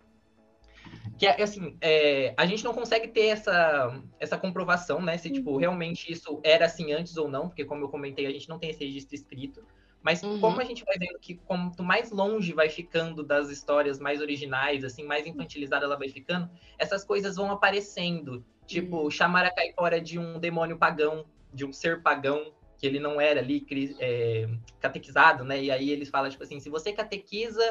[1.22, 5.20] que é assim, é, a gente não consegue ter essa, essa comprovação, né?
[5.20, 5.58] Se tipo, uhum.
[5.58, 8.72] realmente isso era assim antes ou não, porque como eu comentei, a gente não tem
[8.72, 9.64] esse registro escrito.
[10.02, 10.40] Mas uhum.
[10.40, 14.84] como a gente vai vendo que quanto mais longe vai ficando das histórias mais originais,
[14.84, 18.44] assim, mais infantilizada ela vai ficando, essas coisas vão aparecendo.
[18.66, 19.12] Tipo, uhum.
[19.12, 23.42] chamar a caipora de um demônio pagão, de um ser pagão, que ele não era
[23.42, 23.64] ali
[24.00, 25.62] é, catequizado, né?
[25.62, 27.62] E aí eles falam, tipo assim, se você catequiza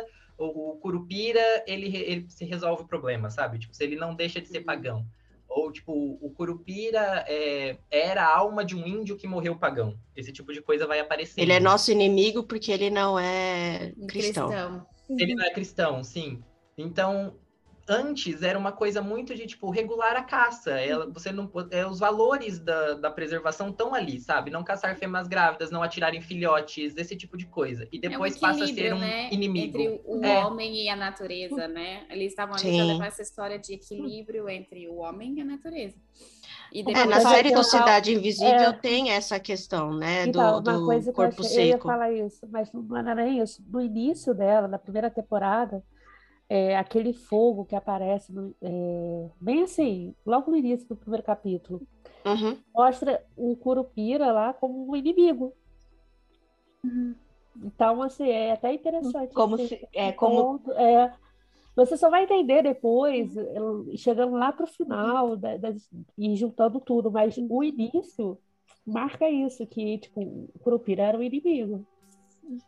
[0.40, 3.58] o, o Curupira, ele, ele se resolve o problema, sabe?
[3.58, 4.64] Tipo, se ele não deixa de ser uhum.
[4.64, 5.06] pagão.
[5.48, 9.98] Ou, tipo, o Curupira é, era a alma de um índio que morreu pagão.
[10.16, 11.40] Esse tipo de coisa vai aparecer.
[11.40, 14.48] Ele é nosso inimigo porque ele não é cristão.
[14.48, 14.86] cristão.
[15.18, 16.40] Ele não é cristão, sim.
[16.78, 17.34] Então,
[17.90, 20.70] antes era uma coisa muito de tipo regular a caça.
[20.70, 21.12] Ela, uhum.
[21.12, 24.50] você não é, os valores da, da preservação estão ali, sabe?
[24.50, 27.88] Não caçar fêmeas grávidas, não atirar em filhotes, esse tipo de coisa.
[27.90, 29.28] E depois é um passa a ser um né?
[29.32, 30.44] inimigo entre o é.
[30.44, 32.04] homem e a natureza, né?
[32.08, 35.96] Eles estavam ali levar essa história de equilíbrio entre o homem e a natureza.
[36.72, 37.04] E depois...
[37.04, 38.72] É, na série Sociedade Invisível é...
[38.72, 40.26] tem essa questão, né?
[40.26, 41.60] Então, do, do corpo seco.
[41.60, 43.60] Eu ia falar isso, mas não era isso.
[43.68, 45.82] No início dela, na primeira temporada,
[46.50, 51.80] é, aquele fogo que aparece no, é, bem assim, logo no início do primeiro capítulo,
[52.26, 52.58] uhum.
[52.74, 55.54] mostra o Curupira lá como um inimigo.
[56.84, 57.14] Uhum.
[57.62, 59.32] Então, assim, é até interessante.
[59.32, 60.60] Como assim, se, é, como...
[60.72, 61.12] é,
[61.76, 63.32] você só vai entender depois,
[63.96, 65.72] chegando lá para o final da, da,
[66.18, 68.36] e juntando tudo, mas o início
[68.84, 71.86] marca isso, que tipo, o Curupira era um inimigo.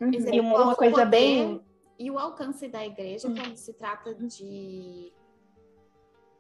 [0.00, 0.10] Uhum.
[0.32, 1.60] E uma, coisa bem
[2.02, 3.34] e o alcance da igreja hum.
[3.34, 5.12] quando se trata de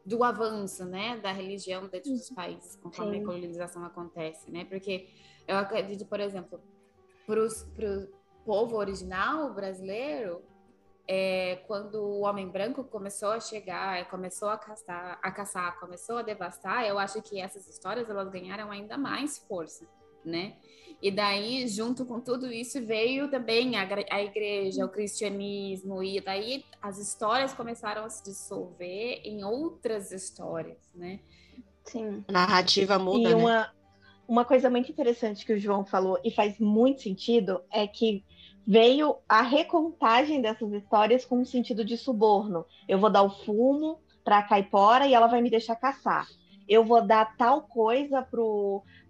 [0.04, 2.34] do avanço, né, da religião dentro dos uhum.
[2.34, 3.22] países, conforme Sim.
[3.22, 4.64] a colonização acontece, né?
[4.64, 5.08] Porque
[5.46, 6.60] eu acredito, por exemplo,
[7.24, 8.08] para o
[8.44, 10.42] povo original brasileiro,
[11.06, 16.22] é, quando o homem branco começou a chegar, começou a caçar, a caçar, começou a
[16.22, 19.86] devastar, eu acho que essas histórias elas ganharam ainda mais força,
[20.24, 20.56] né?
[21.02, 26.64] E daí, junto com tudo isso, veio também a, a igreja, o cristianismo, e daí
[26.80, 31.18] as histórias começaram a se dissolver em outras histórias, né?
[31.84, 32.24] Sim.
[32.28, 33.70] A narrativa muda, e uma, né?
[34.28, 38.24] uma coisa muito interessante que o João falou, e faz muito sentido, é que
[38.64, 42.64] veio a recontagem dessas histórias com um sentido de suborno.
[42.88, 46.28] Eu vou dar o fumo para a caipora e ela vai me deixar caçar.
[46.68, 48.26] Eu vou dar tal coisa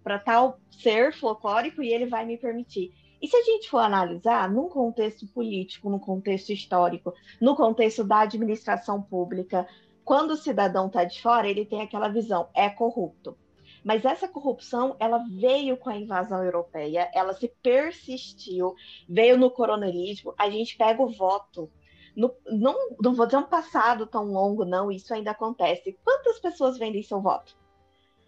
[0.03, 2.93] para tal ser folclórico e ele vai me permitir.
[3.21, 8.21] E se a gente for analisar num contexto político, no contexto histórico, no contexto da
[8.21, 9.67] administração pública,
[10.05, 13.39] quando o cidadão está de fora, ele tem aquela visão, é corrupto.
[13.85, 18.75] Mas essa corrupção, ela veio com a invasão europeia, ela se persistiu,
[19.09, 21.71] veio no coronelismo, a gente pega o voto.
[22.15, 25.99] No, não, não vou dizer um passado tão longo, não, isso ainda acontece.
[26.05, 27.57] Quantas pessoas vendem seu voto?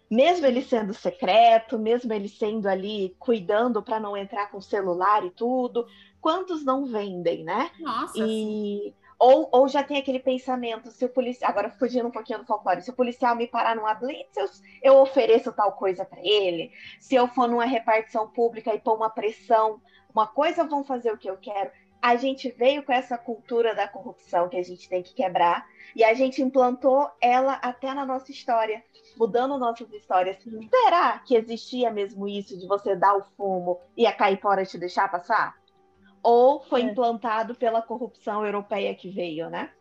[0.09, 5.31] mesmo ele sendo secreto, mesmo ele sendo ali cuidando para não entrar com celular e
[5.31, 5.87] tudo,
[6.21, 7.71] quantos não vendem, né?
[7.79, 8.17] Nossa.
[8.19, 12.45] E ou, ou já tem aquele pensamento, se o policial, agora fugindo um pouquinho do
[12.45, 14.47] folclore, se o policial me parar numa blitz, eu,
[14.83, 16.71] eu ofereço tal coisa para ele.
[16.99, 19.81] Se eu for numa repartição pública e pôr uma pressão,
[20.13, 21.71] uma coisa vão fazer o que eu quero.
[22.01, 26.03] A gente veio com essa cultura da corrupção que a gente tem que quebrar e
[26.03, 28.83] a gente implantou ela até na nossa história,
[29.17, 30.37] mudando nossas histórias.
[30.69, 35.09] Será que existia mesmo isso de você dar o fumo e a caipora te deixar
[35.09, 35.55] passar?
[36.21, 36.83] Ou foi É.
[36.85, 39.71] implantado pela corrupção europeia que veio, né?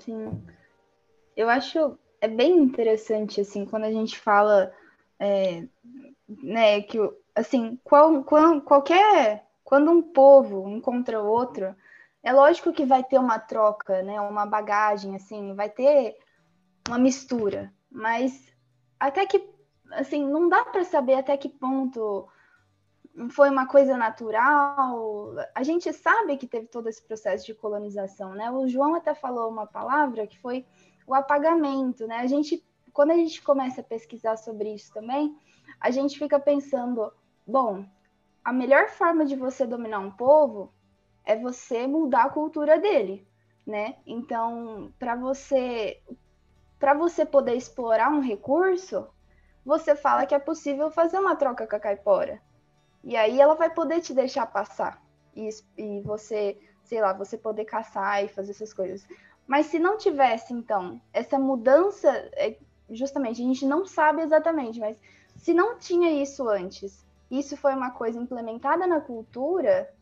[0.00, 0.44] Sim.
[1.36, 4.72] Eu acho é bem interessante assim quando a gente fala
[5.18, 5.64] é,
[6.28, 6.98] né que
[7.34, 11.74] assim qual, qual- qualquer quando um povo encontra outro
[12.22, 16.16] é lógico que vai ter uma troca né uma bagagem assim vai ter
[16.88, 18.54] uma mistura mas
[19.00, 19.48] até que
[19.92, 22.28] assim não dá para saber até que ponto
[23.30, 25.34] foi uma coisa natural.
[25.54, 28.50] A gente sabe que teve todo esse processo de colonização, né?
[28.50, 30.66] O João até falou uma palavra que foi
[31.06, 32.18] o apagamento, né?
[32.18, 35.36] A gente, quando a gente começa a pesquisar sobre isso também,
[35.80, 37.12] a gente fica pensando,
[37.46, 37.84] bom,
[38.44, 40.72] a melhor forma de você dominar um povo
[41.24, 43.26] é você mudar a cultura dele,
[43.66, 43.96] né?
[44.06, 46.02] Então, para você
[46.78, 49.08] para você poder explorar um recurso,
[49.64, 52.42] você fala que é possível fazer uma troca com a caipora.
[53.02, 55.02] E aí ela vai poder te deixar passar.
[55.34, 59.06] E, e você, sei lá, você poder caçar e fazer essas coisas.
[59.46, 62.58] Mas se não tivesse, então, essa mudança, é,
[62.90, 64.98] justamente, a gente não sabe exatamente, mas
[65.36, 69.92] se não tinha isso antes, isso foi uma coisa implementada na cultura,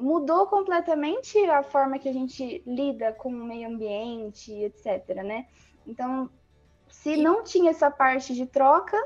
[0.00, 5.46] mudou completamente a forma que a gente lida com o meio ambiente, etc, né?
[5.86, 6.30] Então,
[6.88, 8.96] se não tinha essa parte de troca,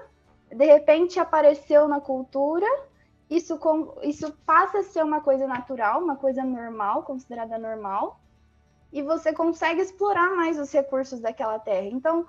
[0.51, 2.67] de repente apareceu na cultura,
[3.31, 8.21] isso, com, isso passa a ser uma coisa natural, uma coisa normal, considerada normal,
[8.93, 11.87] e você consegue explorar mais os recursos daquela terra.
[11.87, 12.27] Então,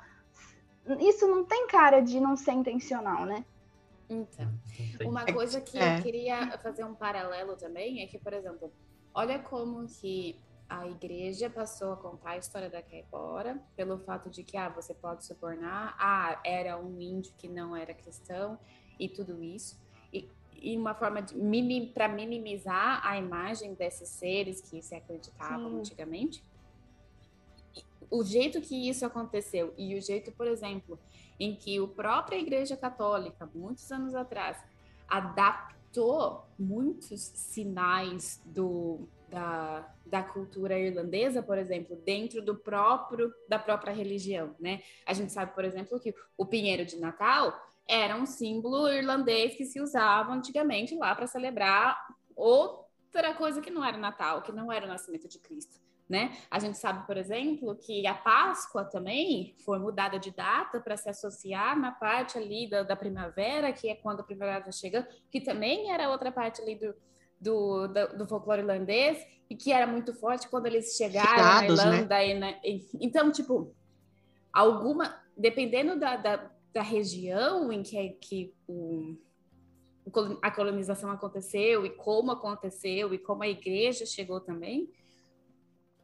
[1.00, 3.44] isso não tem cara de não ser intencional, né?
[4.22, 4.54] Então,
[5.06, 5.98] uma coisa que É.
[5.98, 8.72] eu queria fazer um paralelo também é que, por exemplo,
[9.14, 14.44] olha como que a igreja passou a contar a história da caipora pelo fato de
[14.44, 18.58] que ah, você pode subornar, ah, era um índio que não era cristão
[19.00, 19.80] e tudo isso.
[20.12, 25.70] E, e uma forma de mini, para minimizar a imagem desses seres que se acreditavam
[25.72, 25.80] Sim.
[25.80, 26.44] antigamente.
[28.14, 31.00] O jeito que isso aconteceu e o jeito, por exemplo,
[31.40, 34.64] em que a própria Igreja Católica, muitos anos atrás,
[35.08, 43.92] adaptou muitos sinais do, da, da cultura irlandesa, por exemplo, dentro do próprio da própria
[43.92, 44.84] religião, né?
[45.08, 49.66] A gente sabe, por exemplo, que o pinheiro de Natal era um símbolo irlandês que
[49.66, 51.98] se usava antigamente lá para celebrar
[52.36, 55.83] outra coisa que não era Natal, que não era o nascimento de Cristo.
[56.10, 56.36] Né?
[56.52, 61.10] A gente sabe, por exemplo, que a Páscoa também foi mudada de data para se
[61.10, 65.40] associar na parte ali da, da primavera, que é quando a primavera está chegando, que
[65.40, 66.94] também era outra parte ali do,
[67.40, 71.86] do, do, do folclore irlandês, e que era muito forte quando eles chegaram Finados, na
[71.86, 71.96] né?
[71.98, 72.24] Irlanda.
[72.24, 73.74] E na- e- então, tipo,
[74.52, 75.22] alguma.
[75.36, 79.16] Dependendo da, da, da região em que, que o,
[80.42, 84.92] a colonização aconteceu e como aconteceu e como a igreja chegou também,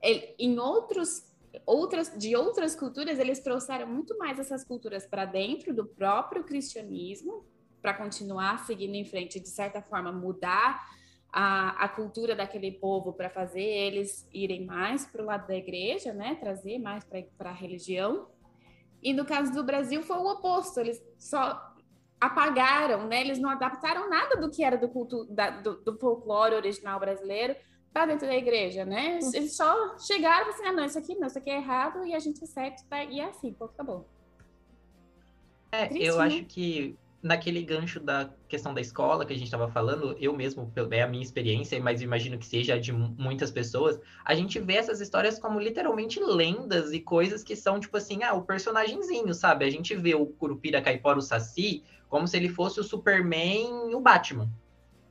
[0.01, 1.27] ele- em outros
[1.65, 7.43] outras de outras culturas eles trouxeram muito mais essas culturas para dentro do próprio cristianismo
[7.81, 10.79] para continuar seguindo em frente de certa forma mudar
[11.31, 16.13] a, a cultura daquele povo para fazer eles irem mais para o lado da igreja
[16.13, 16.35] né?
[16.35, 17.03] Trazer mais
[17.37, 18.27] para a religião.
[19.01, 20.79] E no caso do Brasil foi o oposto.
[20.79, 21.59] Eles só
[22.19, 23.21] apagaram né?
[23.21, 27.55] Eles não adaptaram nada do que era do culto da- do, do folclore original brasileiro
[27.93, 29.19] para dentro da igreja, né?
[29.33, 32.13] Eles só chegaram e assim, ah, não, isso aqui não, isso aqui é errado e
[32.13, 33.03] a gente segue, tá?
[33.03, 34.07] E é assim, pô, acabou.
[35.71, 36.25] É, Triste, eu né?
[36.25, 40.71] acho que naquele gancho da questão da escola que a gente estava falando, eu mesmo,
[40.91, 44.57] é a minha experiência, mas imagino que seja a de mu- muitas pessoas, a gente
[44.59, 49.33] vê essas histórias como literalmente lendas e coisas que são, tipo assim, ah, o personagemzinho,
[49.33, 49.65] sabe?
[49.65, 53.95] A gente vê o Curupira Caipora, o Saci, como se ele fosse o Superman e
[53.95, 54.49] o Batman.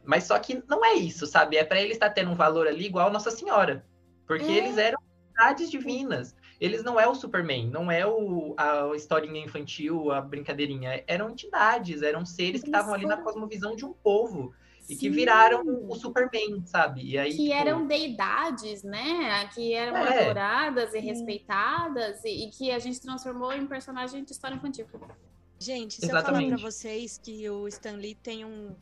[0.09, 1.59] Mas só que não é isso, sabe?
[1.59, 3.85] É para ele estar tendo um valor ali igual a Nossa Senhora.
[4.27, 4.57] Porque É.
[4.57, 6.35] eles eram entidades divinas.
[6.59, 11.05] Eles não é o Superman, não é o, a historinha infantil, a brincadeirinha.
[11.07, 14.55] Eram entidades, eram seres que Eles estavam ali na cosmovisão de um povo.
[14.89, 15.11] E que Sim.
[15.11, 17.03] viraram o Superman, sabe?
[17.03, 19.47] E aí, que tipo, eram deidades, né?
[19.55, 20.23] Que eram É.
[20.23, 24.87] adoradas e respeitadas e, e que a gente transformou em personagem de história infantil.
[25.61, 26.63] Gente, se eu falar pra Exatamente.
[26.63, 28.75] vocês que o Stan Lee tem um.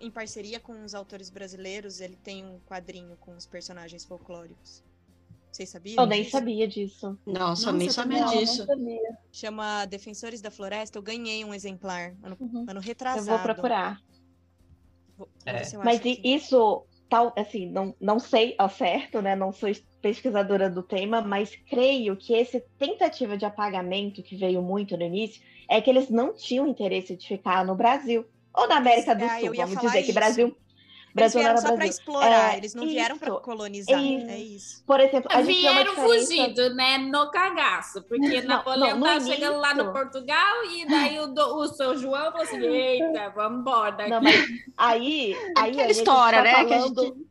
[0.00, 4.82] Em parceria com os autores brasileiros, ele tem um quadrinho com os personagens folclóricos.
[5.50, 6.02] Vocês sabiam?
[6.02, 7.18] Eu nem sabia disso.
[7.24, 8.66] Nossa, eu Nossa, nem eu sabia não, disso.
[8.66, 9.18] sabia.
[9.32, 10.98] Chama Defensores da Floresta.
[10.98, 12.66] Eu ganhei um exemplar ano, Uhum.
[12.68, 13.26] ano Eu retrasado.
[13.26, 13.98] vou procurar.
[15.16, 15.62] Vou- É.
[15.74, 16.20] eu Mas aqui.
[16.22, 19.34] isso, tal, assim, não, não sei ao certo, né?
[19.34, 19.70] Não sou
[20.02, 25.42] pesquisadora do tema, mas creio que esse tentativa de apagamento que veio muito no início
[25.70, 29.40] é que eles não tinham interesse de ficar no Brasil ou na América do Ah,
[29.40, 30.14] eu Sul, ia vamos dizer que isso.
[30.14, 31.90] Brasil, Eles Brasil não vieram era só para Brasil.
[31.92, 34.02] explorar, É, eles não vieram para isso, colonizar.
[34.02, 34.26] isso.
[34.30, 34.84] É isso.
[34.84, 36.98] Por exemplo, a gente Vieram diferença- fugido, né?
[36.98, 38.02] No cagaço.
[38.02, 39.92] Porque Não, Napoleão não, no tá chegando lá no início.
[39.92, 44.10] Portugal e daí o, do- o seu João falou assim: eita, vamos embora daqui.
[44.10, 44.34] Não, mas
[44.76, 47.26] aí, aí Aquela a gente história, tá né, que a falando,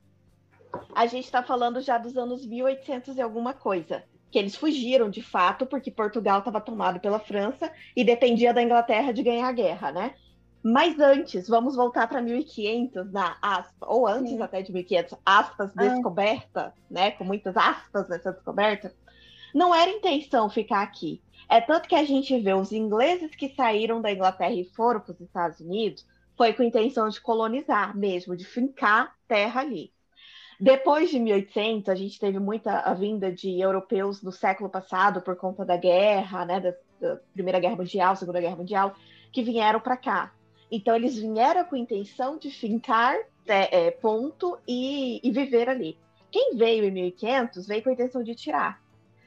[0.96, 4.04] a gente está falando já dos anos 1800 e alguma coisa.
[4.32, 9.14] Que eles fugiram de fato, porque Portugal estava tomado pela França e dependia da Inglaterra
[9.14, 10.14] de ganhar a guerra, né?
[10.68, 14.42] Mas antes, vamos voltar para 1500, na aspa, ou antes Sim.
[14.42, 15.84] até de 1500, aspas, Ah.
[15.84, 17.12] descoberta, né?
[17.12, 18.92] Com muitas aspas nessa descoberta.
[19.54, 21.22] Não era intenção ficar aqui.
[21.48, 25.12] É tanto que a gente vê os ingleses que saíram da Inglaterra e foram para
[25.12, 26.04] os Estados Unidos,
[26.36, 29.94] foi com intenção de colonizar mesmo, de fincar terra ali.
[30.60, 35.36] Depois de 1800, a gente teve muita a vinda de europeus no século passado por
[35.36, 38.96] conta da guerra, né, da, da Primeira Guerra Mundial, Segunda Guerra Mundial,
[39.32, 40.32] que vieram para cá.
[40.72, 43.16] Então eles vieram com a intenção de fincar
[43.48, 45.98] é, é, ponto e, e viver ali.
[46.32, 48.82] Quem veio em 1500 veio com a intenção de tirar.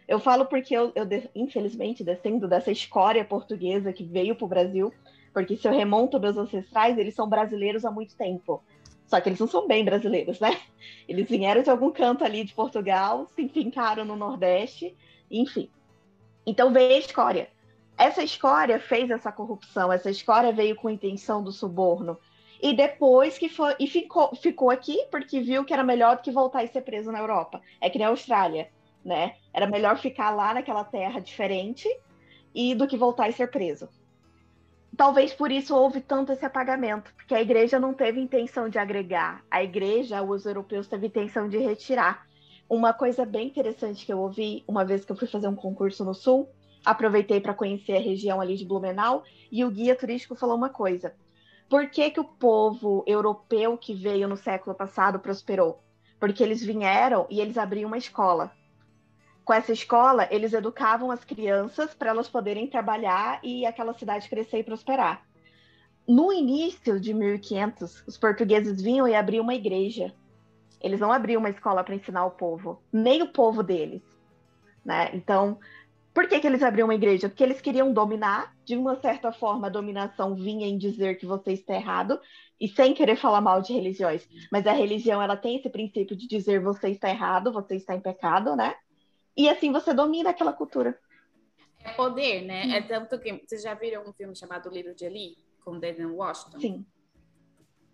[0.06, 4.92] Eu falo porque eu, eu infelizmente, descendo dessa escória portuguesa que veio para o Brasil,
[5.32, 8.62] porque se eu remonto meus ancestrais, eles são brasileiros há muito tempo.
[9.06, 10.58] Só que eles não são bem brasileiros, né?
[11.08, 14.94] Eles vieram de algum canto ali de Portugal, se enfincaram no Nordeste,
[15.30, 15.70] enfim.
[16.46, 17.48] Então veio a escória.
[17.98, 22.16] Essa escória fez essa corrupção, essa escória veio com intenção do suborno.
[22.62, 23.74] E depois que foi.
[23.78, 27.10] E ficou, ficou aqui porque viu que era melhor do que voltar e ser preso
[27.10, 27.60] na Europa.
[27.80, 28.70] É que nem a Austrália,
[29.04, 29.34] né?
[29.52, 31.88] Era melhor ficar lá naquela terra diferente
[32.54, 33.88] e do que voltar e ser preso.
[34.96, 39.44] Talvez por isso houve tanto esse apagamento, porque a igreja não teve intenção de agregar,
[39.48, 42.26] a igreja, os europeus, teve intenção de retirar.
[42.68, 46.04] Uma coisa bem interessante que eu ouvi uma vez que eu fui fazer um concurso
[46.04, 46.48] no Sul,
[46.84, 51.14] aproveitei para conhecer a região ali de Blumenau, e o guia turístico falou uma coisa.
[51.68, 55.82] Por que, que o povo europeu que veio no século passado prosperou?
[56.18, 58.50] Porque eles vieram e eles abriam uma escola.
[59.44, 64.58] Com essa escola, eles educavam as crianças para elas poderem trabalhar e aquela cidade crescer
[64.58, 65.22] e prosperar.
[66.06, 70.14] No início de 1500, os portugueses vinham e abriam uma igreja.
[70.80, 74.02] Eles não abriam uma escola para ensinar o povo, nem o povo deles.
[74.84, 75.10] Né?
[75.12, 75.58] Então,
[76.18, 77.28] por que, que eles abriam uma igreja?
[77.28, 81.52] Porque eles queriam dominar, de uma certa forma, a dominação vinha em dizer que você
[81.52, 82.20] está errado,
[82.60, 86.26] e sem querer falar mal de religiões, mas a religião ela tem esse princípio de
[86.26, 88.74] dizer você está errado, você está em pecado, né?
[89.36, 90.98] E assim você domina aquela cultura.
[91.84, 92.76] É poder, né?
[92.76, 96.58] É tanto que vocês já viram um filme chamado Little de Ali com Denzel Washington?
[96.58, 96.86] Sim.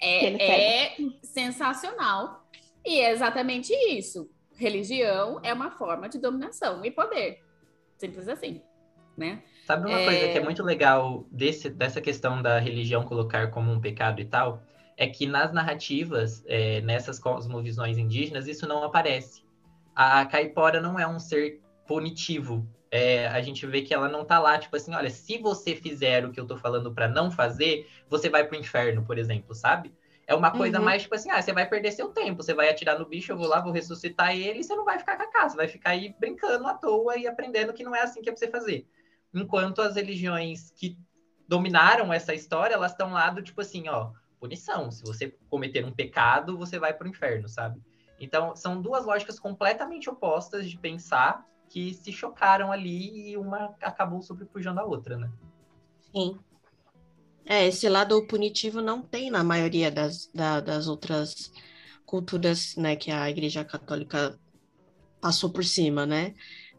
[0.00, 2.48] É, é sensacional.
[2.87, 4.30] E é exatamente isso.
[4.56, 7.43] Religião é uma forma de dominação e poder.
[7.98, 8.61] Simples assim,
[9.16, 9.42] né?
[9.64, 10.04] Sabe uma É.
[10.04, 14.24] coisa que é muito legal desse, dessa questão da religião colocar como um pecado e
[14.24, 14.62] tal?
[14.96, 19.42] É que nas narrativas, é, nessas cosmovisões indígenas, isso não aparece.
[19.94, 22.68] A caipora não é um ser punitivo.
[22.90, 26.24] É, a gente vê que ela não tá lá, tipo assim, olha, se você fizer
[26.24, 29.92] o que eu tô falando pra não fazer, você vai pro inferno, por exemplo, sabe?
[30.26, 30.84] É uma coisa Uhum.
[30.84, 33.37] mais tipo assim, ah, você vai perder seu tempo, você vai atirar no bicho, eu
[33.37, 35.90] vou lá, vou ressuscitar ele, e você não vai ficar com a casa, vai ficar
[35.90, 38.87] aí brincando à toa e aprendendo que não é assim que é pra você fazer.
[39.34, 40.96] Enquanto as religiões que
[41.46, 44.90] dominaram essa história, elas estão lá do tipo assim, ó, punição.
[44.90, 47.82] Se você cometer um pecado, você vai pro inferno, sabe?
[48.18, 54.22] Então, são duas lógicas completamente opostas de pensar que se chocaram ali e uma acabou
[54.22, 55.30] sobrepujando a outra, né?
[56.14, 56.38] Sim.
[57.46, 61.52] É, esse lado punitivo não tem na maioria das, da- das outras
[62.07, 64.38] culturas, né, que a Igreja Católica
[65.20, 66.35] passou por cima, né?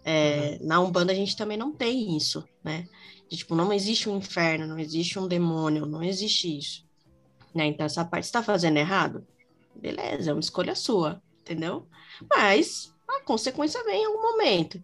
[0.05, 2.87] É, Na Umbanda a gente também não tem isso, né?
[3.29, 6.85] De, tipo, não existe um inferno, não existe um demônio, não existe isso.
[7.55, 7.67] Né?
[7.67, 9.27] Então, essa parte está fazendo errado,
[9.75, 11.89] beleza, é uma escolha sua, entendeu?
[12.29, 14.83] Mas a consequência vem em algum momento.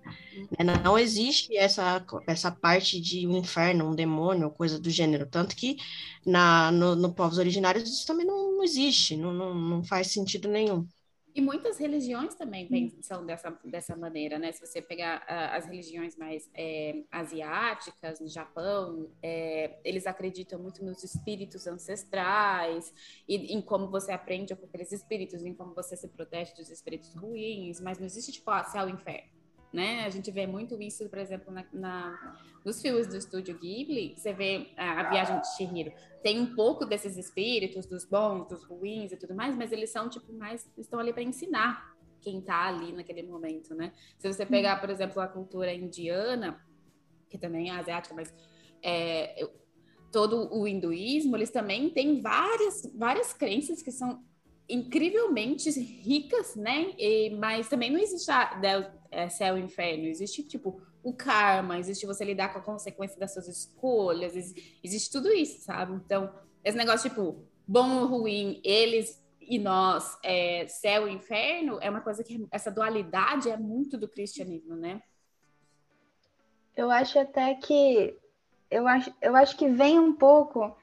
[0.65, 0.77] né?
[0.83, 5.27] Não existe essa, essa parte de um inferno, um demônio, coisa do gênero.
[5.29, 5.77] Tanto que
[6.25, 10.47] na, no, no povos originários isso também não, não existe, não, não, não faz sentido
[10.49, 10.87] nenhum.
[11.33, 14.51] E muitas religiões também pensam dessa, dessa maneira, né?
[14.51, 20.83] Se você pegar ah, as religiões mais é, asiáticas, no Japão, é, eles acreditam muito
[20.83, 22.93] nos espíritos ancestrais
[23.27, 27.13] e em como você aprende com aqueles espíritos, em como você se protege dos espíritos
[27.15, 29.40] ruins, mas não existe, tipo, ah, céu e inferno.
[29.73, 30.05] Né?
[30.05, 34.33] A gente vê muito isso, por exemplo, na, na nos filmes do estúdio Ghibli, você
[34.33, 35.91] vê a, a Viagem de Chihiro,
[36.21, 40.09] tem um pouco desses espíritos, dos bons, dos ruins e tudo mais, mas eles são,
[40.09, 41.91] tipo, mais, estão ali para ensinar
[42.21, 43.91] quem tá ali naquele momento, né?
[44.19, 46.63] Se você pegar, por exemplo, a cultura indiana,
[47.27, 48.31] que também é asiática, mas
[48.83, 49.47] é,
[50.11, 54.23] todo o hinduísmo, eles também têm várias, várias crenças que são
[54.73, 56.93] incrivelmente ricas, né?
[56.97, 58.59] E, mas também não existe a,
[59.09, 63.33] é, céu e inferno, existe tipo o karma, existe você lidar com a consequência das
[63.33, 64.35] suas escolhas,
[64.83, 65.93] existe tudo isso, sabe?
[65.93, 66.31] Então,
[66.63, 72.01] esse negócio tipo bom ou ruim, eles e nós, é, céu e inferno, é uma
[72.01, 75.01] coisa que essa dualidade é muito do cristianismo, né?
[76.75, 78.17] Eu acho até que
[78.69, 80.73] eu acho, eu acho que vem um pouco,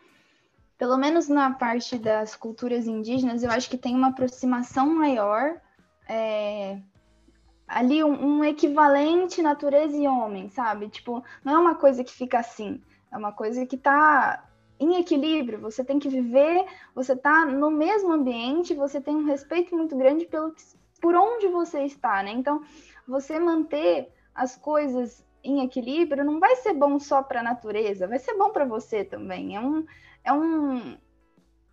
[0.79, 5.61] pelo menos na parte das culturas indígenas, eu acho que tem uma aproximação maior
[6.09, 6.79] é,
[7.67, 10.89] ali um, um, equivalente natureza e homem, sabe?
[10.89, 12.81] Tipo, não é uma coisa que fica assim,
[13.13, 14.45] é uma coisa que tá
[14.79, 16.65] em equilíbrio, você tem que viver,
[16.95, 20.55] você tá no mesmo ambiente, você tem um respeito muito grande pelo
[21.01, 22.31] por onde você está, né?
[22.31, 22.61] Então,
[23.07, 28.19] você manter as coisas em equilíbrio não vai ser bom só para a natureza, vai
[28.19, 29.57] ser bom para você também.
[29.57, 29.85] É um,
[30.29, 30.99] é um,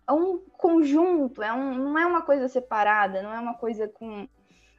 [0.08, 4.26] é um conjunto, é um, não é uma coisa separada, não é uma coisa com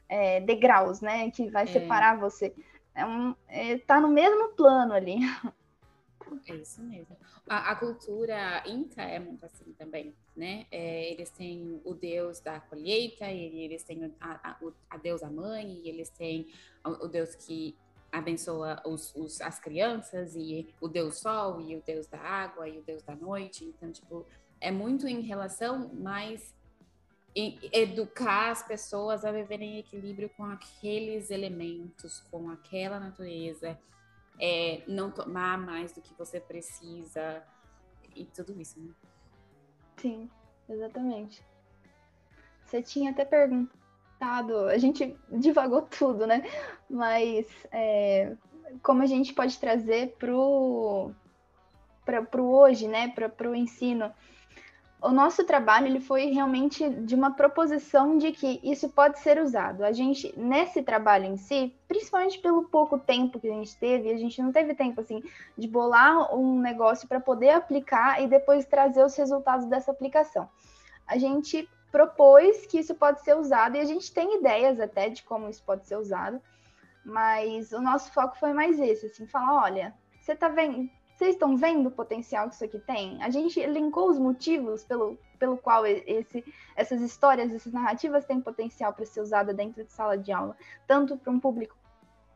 [0.10, 1.30] é, degraus, né?
[1.30, 1.68] Que vai é.
[1.68, 2.56] separar você.
[2.96, 5.18] É um, é, tá no mesmo plano ali.
[6.48, 7.16] É isso mesmo.
[7.48, 10.66] A, a cultura inca é muito assim também, né?
[10.72, 14.58] É, eles têm o deus da colheita, e eles têm a, a,
[14.90, 16.48] a deusa mãe, e eles têm
[16.84, 17.78] o, o deus que
[18.12, 22.78] abençoa os, os, as crianças, e o deus sol, e o deus da água, e
[22.78, 23.66] o deus da noite.
[23.66, 24.26] Então, tipo,
[24.60, 26.56] é muito em relação mais
[27.72, 33.78] educar as pessoas a viverem em equilíbrio com aqueles elementos, com aquela natureza,
[34.40, 37.44] é, não tomar mais do que você precisa
[38.16, 38.92] e tudo isso, né?
[39.98, 40.30] Sim,
[40.68, 41.44] exatamente.
[42.66, 43.80] Você tinha até perguntado,
[44.20, 46.44] a gente divagou tudo, né?
[46.90, 48.34] Mas é,
[48.82, 51.14] como a gente pode trazer para o
[52.38, 53.10] hoje, né?
[53.10, 54.12] Para o ensino
[55.02, 59.84] o nosso trabalho ele foi realmente de uma proposição de que isso pode ser usado.
[59.84, 64.18] A gente, nesse trabalho em si, principalmente pelo pouco tempo que a gente teve, a
[64.18, 65.22] gente não teve tempo assim
[65.56, 70.50] de bolar um negócio para poder aplicar e depois trazer os resultados dessa aplicação.
[71.06, 75.24] A gente propôs que isso pode ser usado e a gente tem ideias até de
[75.24, 76.40] como isso pode ser usado,
[77.04, 81.58] mas o nosso foco foi mais esse, assim, falar, olha, você está vendo, vocês estão
[81.58, 83.24] vendo o potencial que isso aqui tem?
[83.24, 86.46] A gente elencou os motivos pelo, pelo qual esse,
[86.76, 91.18] essas histórias, essas narrativas têm potencial para ser usada dentro de sala de aula, tanto
[91.18, 91.76] para um público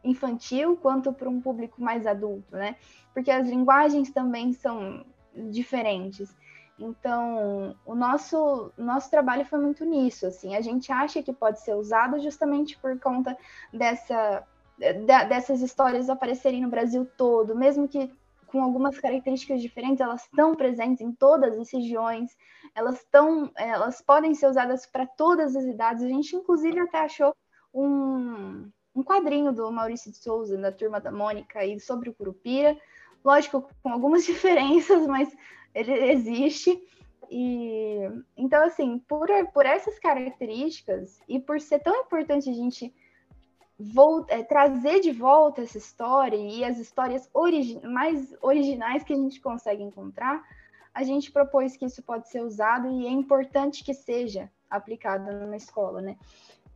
[0.04, 2.78] infantil quanto para um público mais adulto, né?
[3.14, 5.06] Porque as linguagens também são
[5.52, 6.36] diferentes.
[6.82, 11.76] Então, o nosso, nosso trabalho foi muito nisso, assim, a gente acha que pode ser
[11.76, 13.38] usado justamente por conta
[13.72, 14.44] dessa,
[15.30, 18.12] dessas histórias aparecerem no Brasil todo, mesmo que
[18.48, 22.36] com algumas características diferentes, elas estão presentes em todas as regiões,
[22.76, 26.04] elas estão, elas podem ser usadas para todas as idades.
[26.04, 27.34] A gente, inclusive, até achou
[27.74, 32.78] um, um quadrinho do Maurício de Souza, da turma da Mônica, aí, sobre o Curupira,
[33.24, 35.34] lógico, com algumas diferenças, mas
[35.74, 36.82] ele existe.
[37.30, 38.00] E
[38.36, 42.94] então, assim, por, por essas características e por ser tão importante a gente
[44.28, 49.40] é, trazer de volta essa história e as histórias origi mais originais que a gente
[49.40, 50.44] consegue encontrar,
[50.94, 55.58] a gente propôs que isso pode ser usado e é importante que seja aplicado na
[55.58, 56.18] escola, né?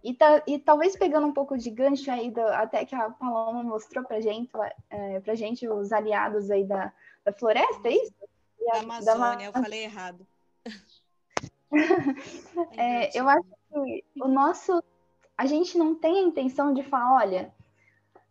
[0.03, 3.63] E, tá, e talvez pegando um pouco de gancho aí, do, até que a Paloma
[3.63, 4.51] mostrou para gente,
[4.89, 6.93] é, pra gente os aliados aí da,
[7.23, 8.13] da floresta, é isso?
[8.65, 10.25] Da Amazônia, eu falei errado.
[12.77, 14.81] é, eu acho que o nosso
[15.37, 17.53] a gente não tem a intenção de falar, olha,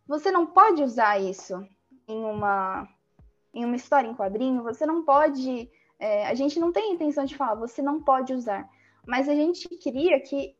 [0.06, 1.66] você não pode usar isso
[2.08, 2.88] em uma
[3.52, 5.70] em uma história em quadrinho, você não pode.
[5.98, 8.68] É, a gente não tem a intenção de falar, você não pode usar.
[9.06, 10.56] Mas a gente queria que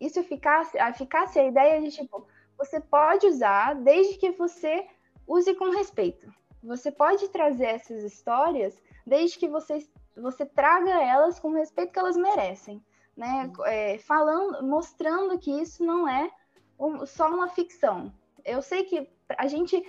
[0.00, 4.86] isso ficasse, ficasse a ideia de tipo, você pode usar desde que você
[5.26, 6.32] use com respeito.
[6.62, 9.86] Você pode trazer essas histórias desde que você,
[10.16, 12.82] você traga elas com o respeito que elas merecem
[13.16, 13.50] né?
[13.64, 16.30] É, falando, mostrando que isso não é
[16.78, 18.12] um, só uma ficção.
[18.44, 19.82] Eu sei que a gente,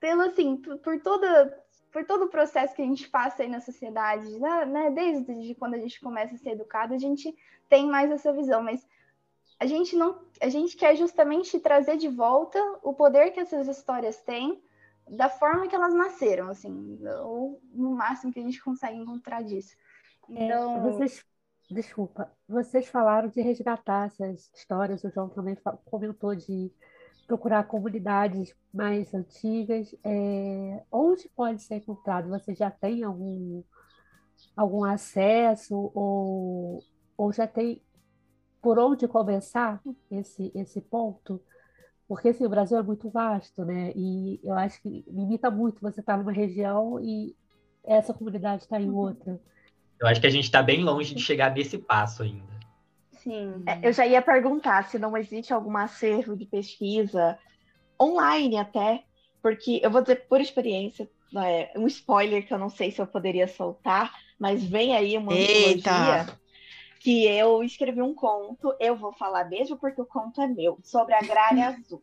[0.00, 3.60] pelo assim, por, por toda por todo o processo que a gente passa aí na
[3.60, 7.34] sociedade, né, né, desde quando a gente começa a ser educado, a gente
[7.66, 8.86] tem mais essa visão, mas
[9.58, 14.20] a gente não, a gente quer justamente trazer de volta o poder que essas histórias
[14.20, 14.62] têm
[15.10, 19.76] da forma que elas nasceram, assim, ou no máximo que a gente consegue encontrar disso.
[20.28, 21.24] Então, é, vocês,
[21.70, 26.70] desculpa, vocês falaram de resgatar essas histórias, o João também comentou de
[27.26, 29.94] procurar comunidades mais antigas.
[30.02, 32.30] É, onde pode ser encontrado?
[32.30, 33.62] Você já tem algum,
[34.56, 36.82] algum acesso ou,
[37.16, 37.82] ou já tem
[38.60, 39.80] por onde começar
[40.10, 41.40] esse, esse ponto?
[42.08, 43.92] Porque assim, o Brasil é muito vasto, né?
[43.94, 47.36] E eu acho que limita muito você estar numa região e
[47.84, 49.38] essa comunidade está em outra.
[50.00, 52.48] Eu acho que a gente está bem longe de chegar nesse passo ainda.
[53.12, 57.38] Sim, é, eu já ia perguntar se não existe algum acervo de pesquisa
[58.00, 59.02] online até,
[59.42, 63.06] porque eu vou dizer por experiência, é, um spoiler que eu não sei se eu
[63.06, 66.26] poderia soltar, mas vem aí uma antologia
[67.00, 71.14] que eu escrevi um conto, eu vou falar mesmo porque o conto é meu, sobre
[71.14, 72.02] a gralha azul.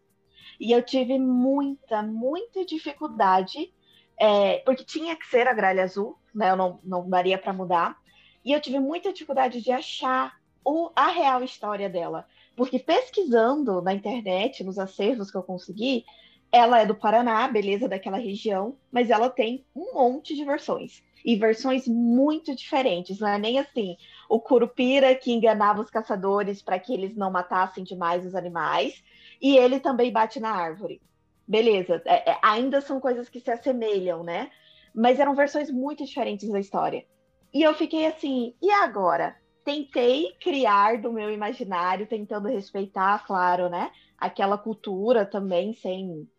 [0.59, 3.73] E eu tive muita, muita dificuldade,
[4.17, 6.51] é, porque tinha que ser a gralha azul, né?
[6.51, 7.97] Eu não, não daria para mudar.
[8.43, 12.25] E eu tive muita dificuldade de achar o, a real história dela.
[12.55, 16.05] Porque pesquisando na internet, nos acervos que eu consegui,
[16.51, 21.03] ela é do Paraná, beleza, daquela região, mas ela tem um monte de versões.
[21.25, 23.19] E versões muito diferentes.
[23.19, 23.97] Não é nem assim
[24.29, 29.03] o Curupira que enganava os caçadores para que eles não matassem demais os animais,
[29.41, 31.01] e ele também bate na árvore.
[31.47, 34.49] Beleza, é, é, ainda são coisas que se assemelham, né?
[34.93, 37.05] Mas eram versões muito diferentes da história.
[37.53, 39.35] E eu fiquei assim, e agora?
[39.65, 43.91] tentei criar do meu imaginário, tentando respeitar, claro, né?
[44.15, 46.29] Aquela cultura também, sem,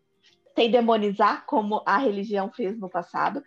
[0.55, 3.43] sem demonizar como a religião fez no passado.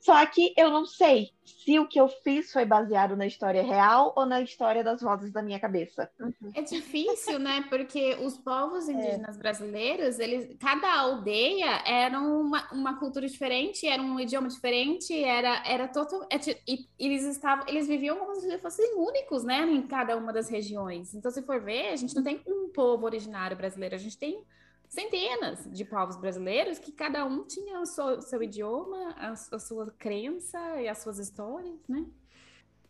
[0.00, 4.14] Só que eu não sei se o que eu fiz foi baseado na história real
[4.16, 6.10] ou na história das vozes da minha cabeça.
[6.18, 6.50] Uhum.
[6.54, 7.66] É difícil, né?
[7.68, 8.92] Porque os povos é.
[8.92, 9.38] indígenas é.
[9.38, 15.86] brasileiros, eles, cada aldeia era uma, uma cultura diferente, era um idioma diferente, era, era
[15.86, 16.26] total.
[16.30, 19.60] É e eles estavam, eles viviam como se fossem únicos, né?
[19.60, 21.14] Em cada uma das regiões.
[21.14, 24.42] Então, se for ver, a gente não tem um povo originário brasileiro, a gente tem
[24.90, 29.94] centenas de povos brasileiros que cada um tinha o seu, seu idioma, a, a, sua
[29.96, 32.04] crença e as suas histórias, né?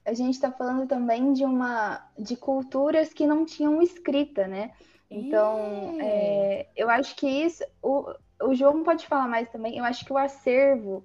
[0.05, 4.72] A gente está falando também de uma de culturas que não tinham escrita, né?
[5.11, 6.07] Então, é.
[6.07, 9.76] É, eu acho que isso, o, o João pode falar mais também.
[9.76, 11.05] Eu acho que o acervo,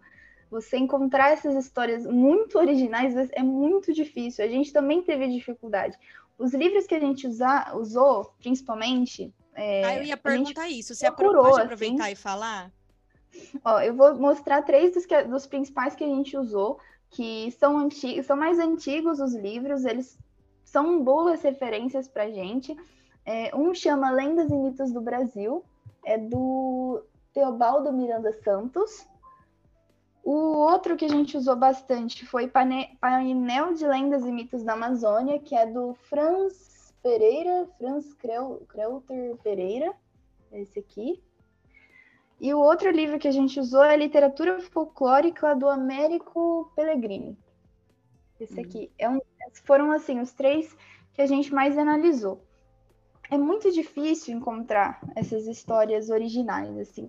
[0.50, 4.46] você encontrar essas histórias muito originais é muito difícil.
[4.46, 5.98] A gente também teve dificuldade.
[6.38, 10.94] Os livros que a gente usa, usou, principalmente, é, ah, eu ia perguntar isso.
[10.94, 12.72] Você procurou, pode aproveitar assim, e falar?
[13.64, 16.78] Ó, eu vou mostrar três dos, que, dos principais que a gente usou,
[17.10, 20.18] que são, antigos, são mais antigos os livros, eles
[20.64, 22.76] são boas referências para gente.
[23.26, 25.64] É, um chama Lendas e Mitos do Brasil,
[26.06, 27.04] é do
[27.34, 29.08] Teobaldo Miranda Santos.
[30.24, 35.40] O outro que a gente usou bastante foi Painel de Lendas e Mitos da Amazônia,
[35.40, 36.75] que é do Franz
[37.06, 39.94] Pereira, Franz Kreuter Pereira,
[40.52, 41.22] esse aqui.
[42.42, 47.38] E o outro livro que a gente usou é Literatura Folclórica do Américo Pellegrini.
[48.40, 48.92] Esse aqui.
[48.98, 49.22] É um,
[49.66, 50.76] foram, assim, os três
[51.14, 52.42] que a gente mais analisou.
[53.30, 57.08] É muito difícil encontrar essas histórias originais, assim.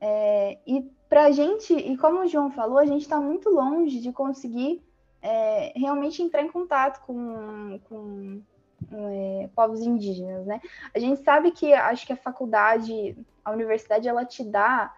[0.00, 4.00] É, e para a gente, e como o João falou, a gente está muito longe
[4.00, 4.82] de conseguir
[5.20, 8.42] é, realmente entrar em contato com, com
[8.92, 10.60] é, povos indígenas, né?
[10.94, 14.94] A gente sabe que acho que a faculdade, a universidade, ela te dá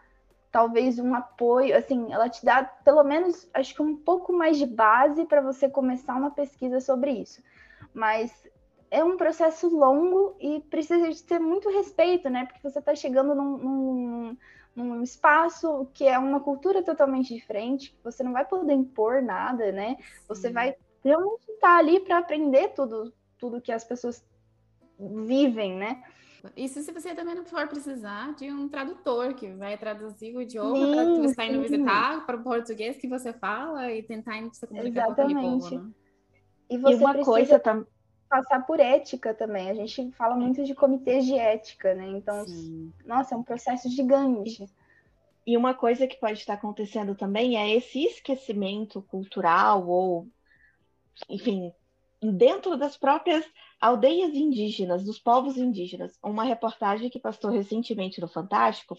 [0.51, 4.65] talvez um apoio, assim, ela te dá pelo menos acho que um pouco mais de
[4.65, 7.43] base para você começar uma pesquisa sobre isso.
[7.93, 8.33] Mas
[8.91, 12.47] é um processo longo e precisa de ter muito respeito, né?
[12.47, 14.37] Porque você está chegando num, num,
[14.75, 19.97] num, espaço que é uma cultura totalmente diferente, você não vai poder impor nada, né?
[20.29, 20.75] Você vai
[21.05, 24.25] realmente estar tá ali para aprender tudo tudo que as pessoas
[24.99, 26.03] vivem, né?
[26.57, 30.95] Isso se você também não for precisar de um tradutor que vai traduzir o idioma
[30.95, 34.67] para que você está indo visitar para o português que você fala e tentar se
[34.67, 35.35] comunicar Exatamente.
[35.35, 35.93] com aquele povo, né?
[36.69, 37.87] E você e uma coisa tam...
[38.29, 39.71] passar por ética também.
[39.71, 42.07] A gente fala muito de comitês de ética, né?
[42.09, 42.93] Então, Sim.
[43.05, 44.69] nossa, é um processo gigante.
[45.47, 50.29] E uma coisa que pode estar acontecendo também é esse esquecimento cultural ou,
[51.29, 51.73] enfim,
[52.23, 53.45] dentro das próprias
[53.81, 56.19] aldeias indígenas, dos povos indígenas.
[56.23, 58.97] Uma reportagem que passou recentemente no Fantástico,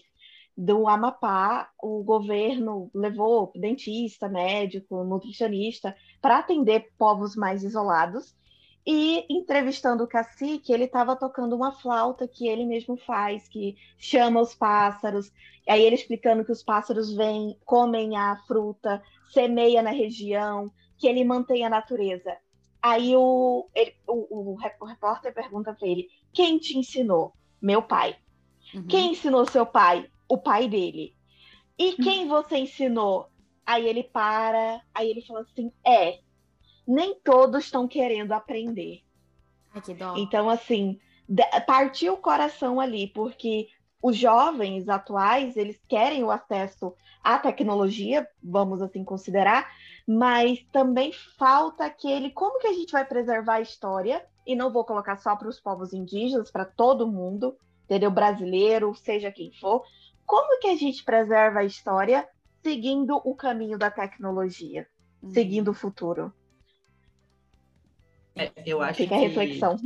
[0.56, 8.36] do Amapá, o governo levou dentista, médico, nutricionista para atender povos mais isolados.
[8.84, 14.40] E entrevistando o cacique, ele estava tocando uma flauta que ele mesmo faz, que chama
[14.40, 15.30] os pássaros.
[15.68, 19.00] Aí ele explicando que os pássaros vêm, comem a fruta,
[19.30, 22.36] semeia na região, que ele mantém a natureza.
[22.82, 27.34] Aí o, ele, o, o, repórter pergunta para ele: quem te ensinou?
[27.60, 28.16] Meu pai.
[28.74, 28.86] Uhum.
[28.86, 30.08] Quem ensinou seu pai?
[30.28, 31.14] O pai dele.
[31.76, 33.28] E quem você ensinou?
[33.64, 36.20] Aí ele para, aí ele fala assim: é,
[36.86, 39.02] nem todos estão querendo aprender.
[39.74, 40.14] Ai, que dó.
[40.16, 40.98] Então, assim,
[41.66, 43.68] partiu o coração ali, porque
[44.02, 49.68] os jovens atuais, eles querem o acesso à tecnologia, vamos assim considerar,
[50.06, 54.84] mas também falta aquele como que a gente vai preservar a história, e não vou
[54.84, 58.10] colocar só para os povos indígenas, para todo mundo, entendeu?
[58.10, 59.84] Brasileiro, seja quem for,
[60.24, 62.26] como que a gente preserva a história
[62.62, 64.86] seguindo o caminho da tecnologia,
[65.22, 65.30] uhum.
[65.30, 66.32] seguindo o futuro?
[68.34, 69.76] É, eu acho Fica a reflexão.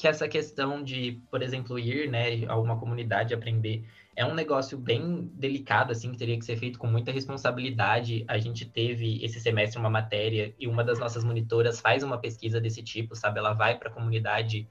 [0.00, 3.84] Que essa questão de, por exemplo, ir né, a uma comunidade aprender
[4.16, 8.24] é um negócio bem delicado, assim, que teria que ser feito com muita responsabilidade.
[8.26, 12.58] A gente teve esse semestre uma matéria e uma das nossas monitoras faz uma pesquisa
[12.58, 13.40] desse tipo, sabe?
[13.40, 14.66] Ela vai para a comunidade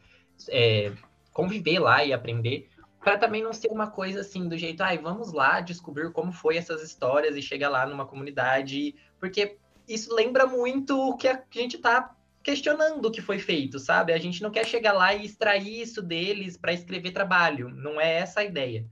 [0.50, 0.92] é,
[1.32, 2.68] conviver lá e aprender,
[3.00, 6.58] para também não ser uma coisa assim do jeito, ai, vamos lá descobrir como foi
[6.58, 9.58] essas histórias e chegar lá numa comunidade, porque
[9.88, 14.14] isso lembra muito o que a gente está questionando o que foi feito, sabe?
[14.14, 18.16] A gente não quer chegar lá e extrair isso deles para escrever trabalho, não é
[18.16, 18.86] essa a ideia.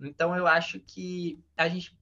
[0.00, 1.96] Então eu acho que a gente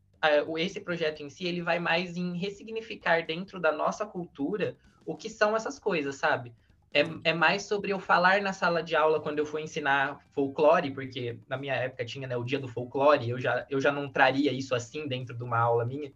[0.59, 4.76] esse projeto em si ele vai mais em ressignificar dentro da nossa cultura
[5.07, 6.53] o que são essas coisas, sabe?
[6.93, 10.91] É, é mais sobre eu falar na sala de aula quando eu for ensinar folclore,
[10.91, 14.11] porque na minha época tinha né, o dia do folclore, eu já, eu já não
[14.11, 16.12] traria isso assim dentro de uma aula minha,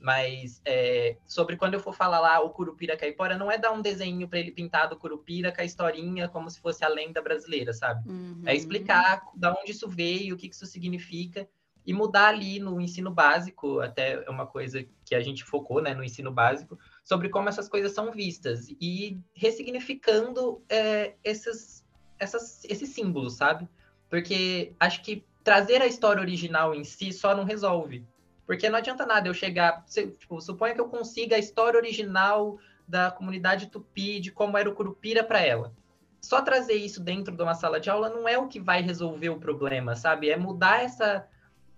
[0.00, 3.82] mas é, sobre quando eu for falar lá o Curupira Caipora, não é dar um
[3.82, 7.72] desenho para ele pintar do Curupira com a historinha como se fosse a lenda brasileira,
[7.72, 8.08] sabe?
[8.08, 8.42] Uhum.
[8.46, 11.48] É explicar da onde isso veio, o que isso significa
[11.88, 15.94] e mudar ali no ensino básico, até é uma coisa que a gente focou, né,
[15.94, 21.82] no ensino básico, sobre como essas coisas são vistas e ressignificando é, esses,
[22.18, 23.66] essas, esses símbolos, sabe?
[24.10, 28.04] Porque acho que trazer a história original em si só não resolve
[28.48, 29.84] porque não adianta nada eu chegar,
[30.18, 34.74] tipo, suponha que eu consiga a história original da comunidade tupi, de como era o
[34.74, 35.74] curupira para ela.
[36.18, 39.28] Só trazer isso dentro de uma sala de aula não é o que vai resolver
[39.28, 40.30] o problema, sabe?
[40.30, 41.28] É mudar essa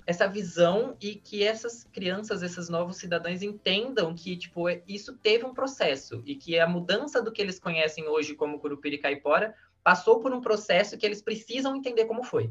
[0.06, 5.44] essa visão e que essas crianças, esses novos cidadãos entendam que, tipo, é, isso teve
[5.44, 9.54] um processo e que a mudança do que eles conhecem hoje como Curupira e Caipora
[9.82, 12.50] passou por um processo que eles precisam entender como foi.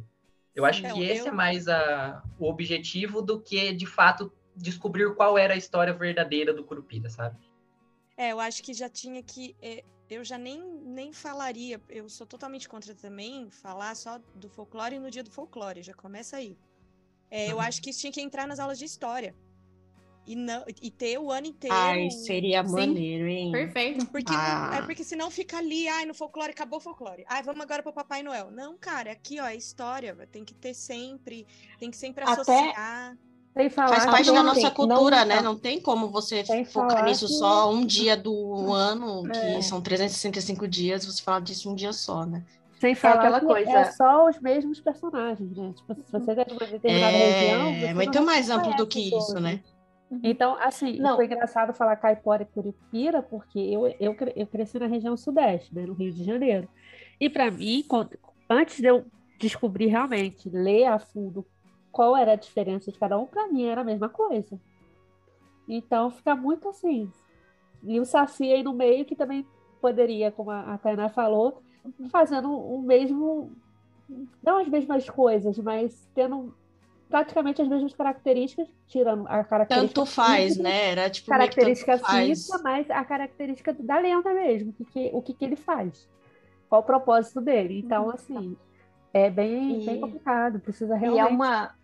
[0.59, 1.27] Eu acho que esse eu...
[1.27, 6.53] é mais a, o objetivo do que, de fato, descobrir qual era a história verdadeira
[6.53, 7.37] do Curupira, sabe?
[8.17, 9.55] É, eu acho que já tinha que.
[9.61, 14.99] É, eu já nem, nem falaria, eu sou totalmente contra também falar só do folclore
[14.99, 16.57] no dia do folclore, já começa aí.
[17.31, 19.33] É, eu acho que isso tinha que entrar nas aulas de história
[20.29, 21.75] e, não, e ter o ano inteiro.
[21.75, 22.71] Ai, seria Sim.
[22.71, 23.51] maneiro, hein?
[23.51, 24.05] Perfeito.
[24.05, 24.77] Porque, ah.
[24.77, 27.25] é porque senão fica ali, ai, no folclore, acabou o folclore.
[27.27, 28.51] Ai, vamos agora pro Papai Noel.
[28.51, 31.47] Não, cara, é aqui, ó, é história, tem que ter sempre,
[31.79, 32.33] tem que sempre Até...
[32.33, 33.17] associar.
[33.71, 35.41] Faz parte da nossa cultura, não, né?
[35.41, 37.33] Não tem como você focar nisso que...
[37.33, 39.61] só um dia do ano, que é.
[39.63, 42.43] são 365 dias, você falar disso um dia só, né?
[42.79, 43.71] Sem falar é aquela coisa.
[43.71, 45.73] é só os mesmos personagens, né?
[45.75, 47.31] Tipo, se você quer de uma determinada é...
[47.31, 47.89] região...
[47.89, 49.59] É muito mais amplo do que isso, né?
[50.09, 50.19] Uhum.
[50.23, 51.15] Então, assim, não.
[51.15, 55.85] foi engraçado falar caipora e curipira, porque eu, eu, eu cresci na região sudeste, né,
[55.85, 56.67] no Rio de Janeiro.
[57.19, 57.85] E para mim,
[58.49, 59.05] antes de eu
[59.39, 61.45] descobrir realmente, ler a fundo
[61.91, 64.59] qual era a diferença de cada um, para mim era a mesma coisa.
[65.67, 67.11] Então, fica muito assim.
[67.83, 69.45] E o Saci aí no meio, que também
[69.79, 71.61] poderia, como a Tainá falou,
[72.11, 73.51] fazendo o mesmo.
[74.41, 76.53] Não as mesmas coisas, mas tendo
[77.09, 79.93] praticamente as mesmas características, tirando a característica.
[79.93, 80.91] Tanto faz, física, né?
[80.91, 81.29] Era tipo.
[81.29, 86.07] Característica física, mas a característica da lenda mesmo, o que, o que, que ele faz.
[86.69, 87.79] Qual o propósito dele.
[87.79, 88.11] Então, uhum.
[88.11, 88.57] assim,
[89.11, 89.85] é bem, e...
[89.85, 91.25] bem complicado, precisa realmente.
[91.25, 91.75] E é uma.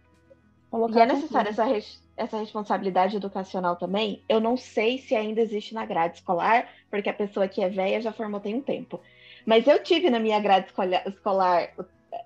[0.94, 2.04] E é necessária essa, res...
[2.16, 4.22] essa responsabilidade educacional também.
[4.30, 8.02] Eu não sei se ainda existe na grade escolar, porque a pessoa que é velha
[8.02, 9.00] já formou tem um tempo.
[9.46, 10.68] Mas eu tive na minha grade
[11.08, 11.70] escolar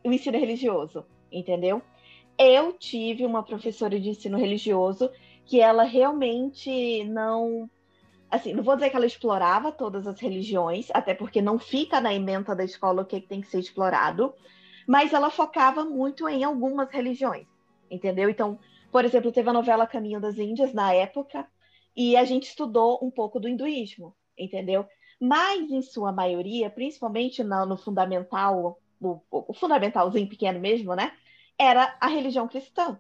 [0.03, 1.81] o ensino religioso, entendeu?
[2.39, 5.11] Eu tive uma professora de ensino religioso
[5.45, 7.69] que ela realmente não.
[8.31, 12.13] Assim, não vou dizer que ela explorava todas as religiões, até porque não fica na
[12.13, 14.33] ementa da escola o que, é que tem que ser explorado,
[14.87, 17.47] mas ela focava muito em algumas religiões,
[17.89, 18.29] entendeu?
[18.29, 18.59] Então,
[18.91, 21.47] por exemplo, teve a novela Caminho das Índias na época,
[21.95, 24.85] e a gente estudou um pouco do hinduísmo, entendeu?
[25.19, 31.11] mas em sua maioria, principalmente no, no fundamental, o, o, fundamentalzinho pequeno mesmo, né?
[31.59, 32.97] Era a religião cristã.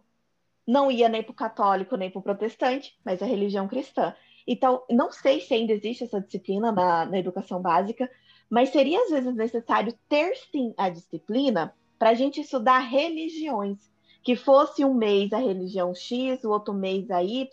[0.67, 4.13] Não ia nem para o católico nem para o protestante, mas a religião cristã.
[4.45, 8.09] Então, não sei se ainda existe essa disciplina na, na educação básica,
[8.49, 13.77] mas seria às vezes necessário ter sim a disciplina para a gente estudar religiões,
[14.23, 17.47] que fosse um mês a religião X, o outro mês a Y,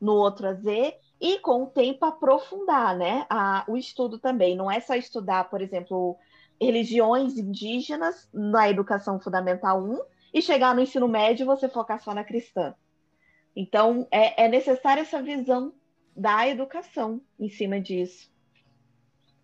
[0.00, 4.56] no outro a Z, e com o tempo aprofundar né, a, o estudo também.
[4.56, 6.16] Não é só estudar, por exemplo,
[6.60, 9.98] religiões indígenas na educação fundamental 1
[10.32, 12.74] e chegar no ensino médio você focar só na cristã.
[13.54, 15.72] Então, é, é necessária essa visão
[16.16, 18.30] da educação em cima disso.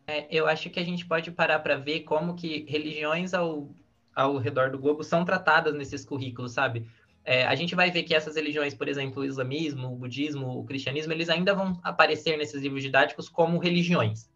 [0.07, 3.71] É, eu acho que a gente pode parar para ver como que religiões ao,
[4.15, 6.87] ao redor do globo são tratadas nesses currículos, sabe?
[7.25, 10.65] É, a gente vai ver que essas religiões, por exemplo, o islamismo, o budismo, o
[10.65, 14.29] cristianismo, eles ainda vão aparecer nesses livros didáticos como religiões.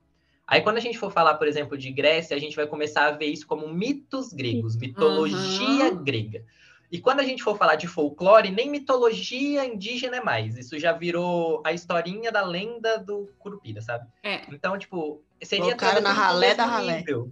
[0.48, 3.10] Aí, quando a gente for falar, por exemplo, de Grécia, a gente vai começar a
[3.10, 6.02] ver isso como mitos gregos, mitologia uhum.
[6.02, 6.42] grega.
[6.90, 10.56] E quando a gente for falar de folclore, nem mitologia indígena é mais.
[10.56, 14.08] Isso já virou a historinha da lenda do Curupira, sabe?
[14.22, 14.40] É.
[14.50, 15.76] Então, tipo, seria...
[15.76, 16.96] Colocaram na ralé da ralé.
[17.00, 17.30] Nível.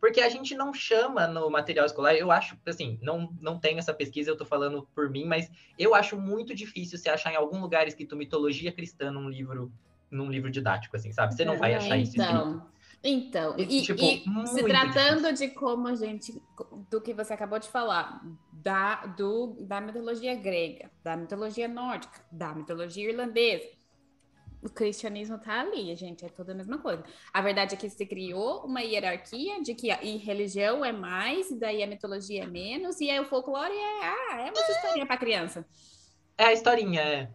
[0.00, 3.92] Porque a gente não chama no material escolar, eu acho, assim, não, não tenho essa
[3.92, 7.60] pesquisa, eu tô falando por mim, mas eu acho muito difícil você achar em algum
[7.60, 9.72] lugar escrito mitologia cristã num livro,
[10.14, 11.34] num livro didático, assim, sabe?
[11.34, 12.74] Você não vai achar isso então, escrito.
[13.06, 15.48] Então, e, tipo, e se tratando difícil.
[15.48, 16.42] de como a gente,
[16.90, 22.54] do que você acabou de falar, da, do, da mitologia grega, da mitologia nórdica, da
[22.54, 23.68] mitologia irlandesa,
[24.62, 27.04] o cristianismo tá ali, gente, é toda a mesma coisa.
[27.30, 31.58] A verdade é que se criou uma hierarquia de que a religião é mais, e
[31.58, 35.18] daí a mitologia é menos, e aí o folclore é, ah, é uma historinha para
[35.18, 35.66] criança.
[36.38, 37.30] É a historinha, é.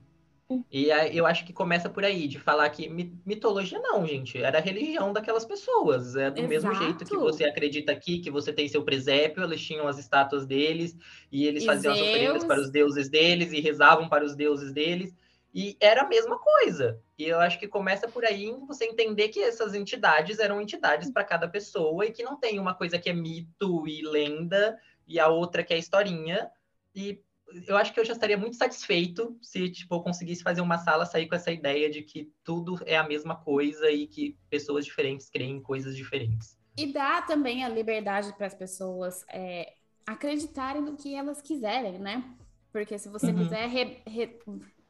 [0.71, 2.89] E eu acho que começa por aí, de falar que
[3.23, 6.15] mitologia não, gente, era a religião daquelas pessoas.
[6.15, 6.49] É do Exato.
[6.49, 10.47] mesmo jeito que você acredita aqui, que você tem seu presépio, eles tinham as estátuas
[10.47, 10.97] deles,
[11.31, 12.07] e eles e faziam Zeus...
[12.07, 15.15] as oferendas para os deuses deles, e rezavam para os deuses deles.
[15.53, 16.99] E era a mesma coisa.
[17.17, 21.11] E eu acho que começa por aí em você entender que essas entidades eram entidades
[21.11, 24.77] para cada pessoa e que não tem uma coisa que é mito e lenda
[25.07, 26.49] e a outra que é historinha.
[26.95, 27.21] E
[27.67, 31.05] eu acho que eu já estaria muito satisfeito se tipo, eu conseguisse fazer uma sala
[31.05, 35.29] sair com essa ideia de que tudo é a mesma coisa e que pessoas diferentes
[35.29, 36.57] creem coisas diferentes.
[36.77, 39.73] E dá também a liberdade para as pessoas é,
[40.05, 42.23] acreditarem no que elas quiserem, né?
[42.71, 43.37] Porque se você uhum.
[43.37, 44.39] quiser re, re,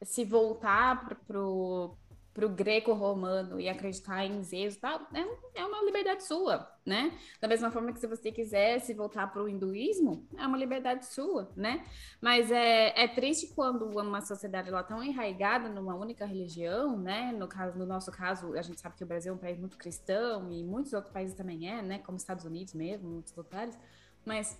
[0.02, 1.96] se voltar pro,
[2.40, 7.12] pro greco-romano e acreditar em Zeus e tal, é, é uma liberdade sua, né?
[7.38, 11.04] Da mesma forma que se você quiser se voltar para o hinduísmo, é uma liberdade
[11.04, 11.84] sua, né?
[12.18, 17.30] Mas é, é triste quando uma sociedade lá tão enraigada numa única religião, né?
[17.32, 19.76] No, caso, no nosso caso, a gente sabe que o Brasil é um país muito
[19.76, 21.98] cristão e muitos outros países também é, né?
[21.98, 23.78] Como Estados Unidos mesmo, muitos lugares,
[24.24, 24.58] mas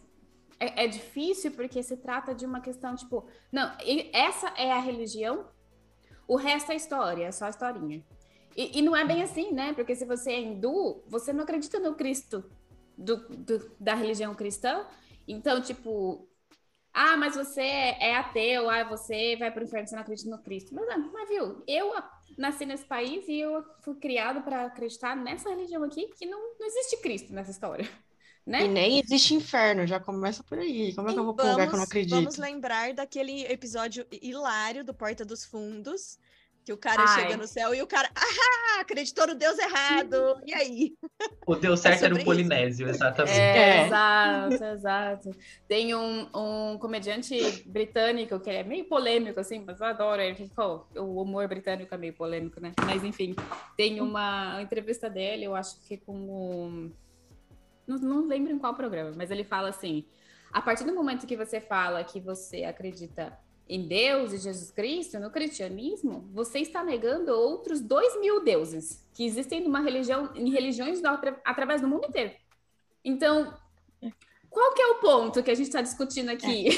[0.59, 3.73] é, é, difícil porque se trata de uma questão, tipo, não,
[4.13, 5.47] essa é a religião,
[6.31, 8.05] o resto é história, é só historinha.
[8.57, 9.73] E, e, não é bem assim, né?
[9.73, 12.45] Porque se você é hindu, você não acredita no Cristo
[12.97, 14.87] do, do, da religião cristã.
[15.27, 16.29] Então, tipo,
[16.95, 20.41] ah, mas você é ateu, ah, você vai para o inferno, você não acredita no
[20.41, 20.73] Cristo.
[20.73, 21.93] Mas, mas viu, eu
[22.39, 26.67] nasci nesse país e eu fui criado para acreditar nessa religião aqui que não, não
[26.69, 27.89] existe Cristo nessa história.
[28.51, 28.65] Né?
[28.65, 30.93] E nem existe inferno, já começa por aí.
[30.93, 32.17] Como é que eu vou vamos, lugar que eu não acredito?
[32.17, 36.19] Vamos lembrar daquele episódio hilário do Porta dos Fundos,
[36.65, 37.23] que o cara Ai.
[37.23, 40.43] chega no céu e o cara, ah, acreditou no Deus errado.
[40.45, 40.95] E aí?
[41.47, 43.39] O Deus certo é era o Polinésio, exatamente.
[43.39, 43.87] É, é.
[43.87, 45.31] Exato, exato.
[45.69, 50.51] Tem um, um comediante britânico que é meio polêmico, assim, mas eu adoro ele.
[50.57, 52.73] Pô, o humor britânico é meio polêmico, né?
[52.85, 53.37] Mas enfim,
[53.77, 56.91] tem uma entrevista dele, eu acho que com o
[57.91, 60.05] não, não lembro em qual programa, mas ele fala assim:
[60.53, 63.39] a partir do momento que você fala que você acredita
[63.69, 69.25] em Deus e Jesus Cristo, no cristianismo, você está negando outros dois mil deuses que
[69.25, 71.09] existem numa religião, em religiões do,
[71.45, 72.33] através do mundo inteiro.
[73.05, 73.55] Então,
[74.49, 76.69] qual que é o ponto que a gente está discutindo aqui?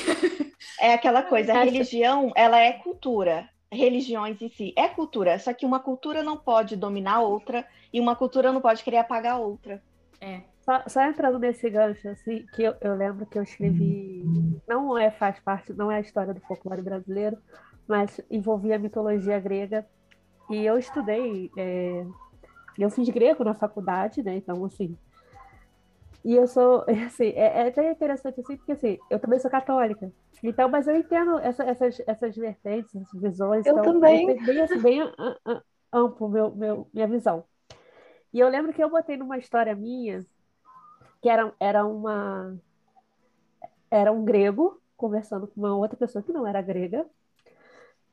[0.78, 0.90] É.
[0.90, 3.48] é aquela coisa, a religião, ela é cultura.
[3.70, 8.14] Religiões em si é cultura, só que uma cultura não pode dominar outra e uma
[8.14, 9.82] cultura não pode querer apagar outra.
[10.20, 10.42] É.
[10.62, 14.24] Só, só, entrando nesse gancho, assim, que eu, eu, lembro que eu escrevi,
[14.66, 17.36] não é, faz parte, não é a história do folclore brasileiro,
[17.86, 19.84] mas envolvia a mitologia grega.
[20.48, 22.06] E eu estudei, é,
[22.78, 24.36] eu fiz grego na faculdade, né?
[24.36, 24.96] Então, assim.
[26.24, 30.12] E eu sou, assim, é, é até interessante, assim, porque, assim, eu também sou católica.
[30.44, 33.66] Então, mas eu entendo essa, essas, essas vertentes, essas visões.
[33.66, 34.30] Eu então, também.
[34.30, 35.00] É bem, assim, bem
[35.92, 37.44] amplo meu, meu, minha visão.
[38.32, 40.24] E eu lembro que eu botei numa história minha
[41.22, 42.58] que era, era uma
[43.90, 47.06] era um grego conversando com uma outra pessoa que não era grega.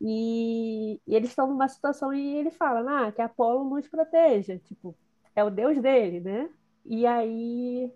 [0.02, 4.96] E, e eles estão numa situação e ele fala, ah, que Apolo nos proteja, tipo,
[5.36, 6.50] é o deus dele, né?
[6.86, 7.94] E aí,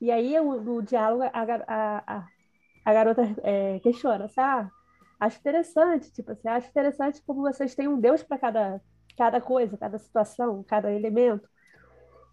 [0.00, 2.28] e aí no diálogo a, a, a,
[2.84, 4.70] a garota é, questiona, assim, ah,
[5.20, 8.82] acho interessante, tipo assim, acho interessante como vocês têm um deus para cada,
[9.16, 11.48] cada coisa, cada situação, cada elemento.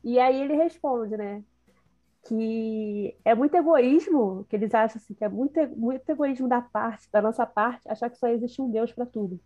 [0.03, 1.43] E aí ele responde, né?
[2.27, 7.07] Que é muito egoísmo, que eles acham assim, que é muito, muito egoísmo da parte,
[7.11, 9.39] da nossa parte, achar que só existe um Deus para tudo.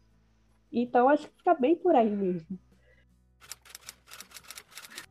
[0.71, 2.57] Então acho que fica bem por aí mesmo.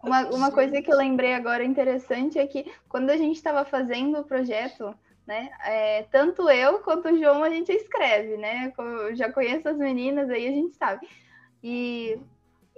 [0.03, 4.19] Uma, uma coisa que eu lembrei agora interessante é que quando a gente estava fazendo
[4.19, 4.95] o projeto,
[5.27, 8.73] né, é, tanto eu quanto o João a gente escreve, né?
[8.79, 11.07] Eu já conheço as meninas aí, a gente sabe.
[11.63, 12.19] E,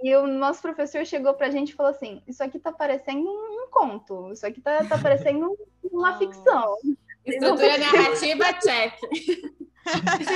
[0.01, 3.29] e o nosso professor chegou para a gente e falou assim: Isso aqui está parecendo
[3.29, 5.57] um, conto, isso aqui está tá parecendo
[5.91, 6.77] uma ficção.
[7.25, 8.93] Estrutura narrativa, check.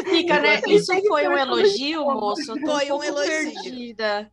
[0.05, 0.61] Fica, né?
[0.67, 2.59] Isso foi um elogio, moço?
[2.59, 3.53] Foi um elogio.
[3.63, 4.31] Perdida.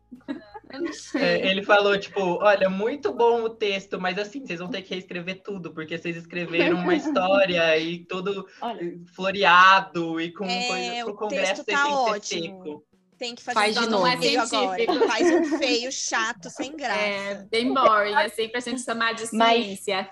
[1.15, 4.95] É, ele falou, tipo, olha, muito bom o texto, mas assim, vocês vão ter que
[4.95, 8.99] reescrever tudo, porque vocês escreveram uma história e tudo olha.
[9.13, 12.63] floreado e com é, coisa pro congresso tá ótimo.
[12.63, 12.85] seco.
[13.23, 14.05] Tem que fazer Faz de novo.
[14.05, 15.07] É agora.
[15.07, 16.99] Faz um feio, chato, sem graça.
[16.99, 20.09] É, bem boring, assim, pra gente chamar de ciência.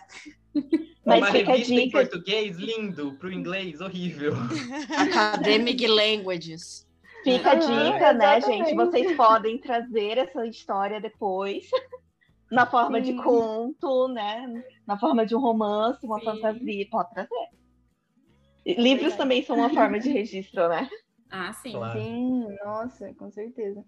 [1.05, 1.20] Mas...
[1.20, 3.18] Uma revista em português, lindo.
[3.18, 4.32] Pro inglês, horrível.
[4.97, 6.88] Academic Languages.
[7.22, 8.74] Fica a dica, né, gente?
[8.74, 11.66] Vocês podem trazer essa história depois,
[12.49, 13.18] na forma Sim.
[13.18, 14.64] de conto, né?
[14.88, 16.26] Na forma de um romance, uma Sim.
[16.28, 17.49] fantasia, pode trazer.
[18.66, 20.89] Livros também são uma forma de registro, né?
[21.32, 21.72] Ah, sim.
[21.72, 22.00] Claro.
[22.00, 23.84] Sim, nossa, com certeza.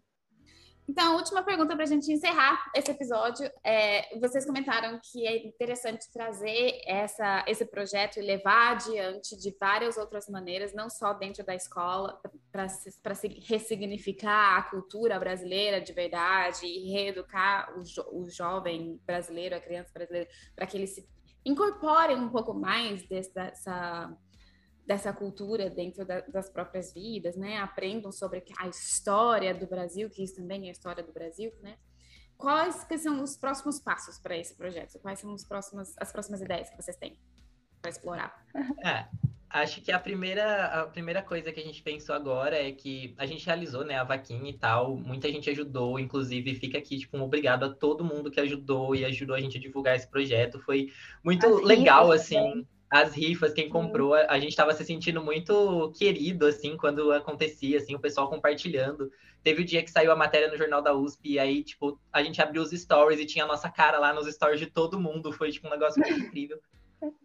[0.88, 3.50] Então, última pergunta para a gente encerrar esse episódio.
[3.64, 9.98] É, vocês comentaram que é interessante trazer essa, esse projeto e levar adiante de várias
[9.98, 12.20] outras maneiras, não só dentro da escola,
[12.52, 12.68] para
[13.48, 19.92] ressignificar a cultura brasileira de verdade e reeducar o, jo, o jovem brasileiro, a criança
[19.94, 21.08] brasileira, para que eles se
[21.46, 24.14] incorporem um pouco mais dessa
[24.86, 27.58] dessa cultura dentro da, das próprias vidas, né?
[27.58, 31.78] Aprendam sobre a história do Brasil, que isso também é a história do Brasil, né?
[32.38, 35.00] Quais que são os próximos passos para esse projeto?
[35.00, 37.18] Quais são os próximos, as próximas ideias que vocês têm
[37.82, 38.46] para explorar?
[38.84, 39.06] É,
[39.50, 43.26] acho que a primeira, a primeira coisa que a gente pensou agora é que a
[43.26, 47.24] gente realizou, né, a vaquinha e tal, muita gente ajudou, inclusive fica aqui, tipo, um
[47.24, 50.92] obrigado a todo mundo que ajudou e ajudou a gente a divulgar esse projeto, foi
[51.24, 55.92] muito As legal, assim, as rifas, quem comprou, a, a gente estava se sentindo muito
[55.98, 59.12] querido, assim, quando acontecia, assim, o pessoal compartilhando.
[59.44, 62.22] Teve o dia que saiu a matéria no Jornal da USP, e aí, tipo, a
[62.22, 65.34] gente abriu os stories e tinha a nossa cara lá nos stories de todo mundo.
[65.34, 66.60] Foi, tipo, um negócio muito incrível.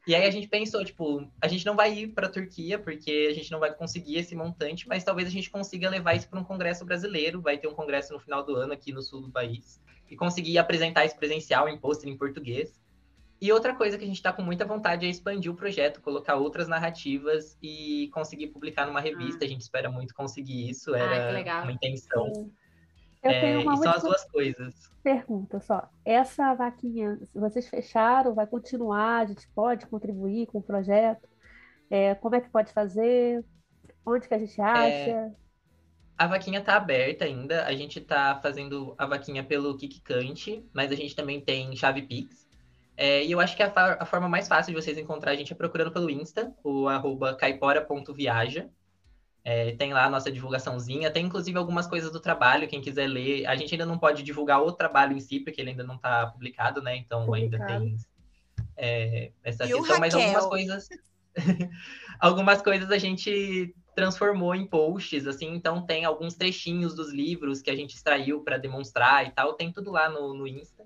[0.07, 3.29] E aí a gente pensou, tipo, a gente não vai ir para a Turquia, porque
[3.31, 6.41] a gente não vai conseguir esse montante, mas talvez a gente consiga levar isso para
[6.41, 7.43] um congresso brasileiro.
[7.43, 9.79] Vai ter um congresso no final do ano aqui no sul do país.
[10.11, 12.73] E conseguir apresentar isso presencial em pôster em português.
[13.41, 16.35] E outra coisa que a gente está com muita vontade é expandir o projeto, colocar
[16.35, 19.45] outras narrativas e conseguir publicar numa revista.
[19.45, 19.47] Ah.
[19.47, 22.51] A gente espera muito conseguir isso, era ah, uma intenção.
[23.23, 24.75] Eu é, tenho uma e são as duas coisas.
[25.03, 25.89] Pergunta só.
[26.05, 29.21] Essa vaquinha, vocês fecharam, vai continuar?
[29.21, 31.29] A gente pode contribuir com o projeto?
[31.91, 33.45] É, como é que pode fazer?
[34.05, 35.11] Onde que a gente é, acha?
[35.11, 35.31] É,
[36.17, 37.65] a vaquinha tá aberta ainda.
[37.65, 42.48] A gente tá fazendo a vaquinha pelo KikCante, mas a gente também tem chave Pix.
[43.01, 45.53] É, e eu acho que a, a, forma mais fácil de vocês encontrar a gente
[45.53, 48.69] é procurando pelo Insta, o arroba caipora.viaja.
[49.45, 53.47] É, tem lá a nossa divulgaçãozinha, tem inclusive algumas coisas do trabalho, quem quiser ler.
[53.47, 56.27] A gente ainda não pode divulgar o trabalho em si, porque ele ainda não está
[56.27, 56.97] publicado, né?
[56.97, 57.73] Então publicado.
[57.73, 57.97] ainda tem
[58.77, 60.89] é, essa e questão, mas algumas coisas.
[62.19, 67.71] algumas coisas a gente transformou em posts, assim, então tem alguns trechinhos dos livros que
[67.71, 70.78] a gente extraiu para demonstrar e tal, tem tudo lá no, no Insta.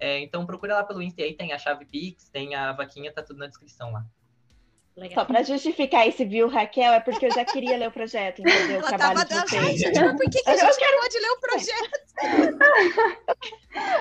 [0.00, 3.22] É, então procura lá pelo Insta aí, tem a chave Pix, tem a vaquinha, tá
[3.22, 4.04] tudo na descrição lá.
[4.96, 5.14] Legal.
[5.14, 8.78] Só para justificar esse viu, Raquel, é porque eu já queria ler o projeto, entendeu?
[8.78, 9.80] Ela o trabalho tava de vocês.
[9.80, 11.00] Gente, por que, que a gente quero...
[11.00, 11.90] pode ler o projeto?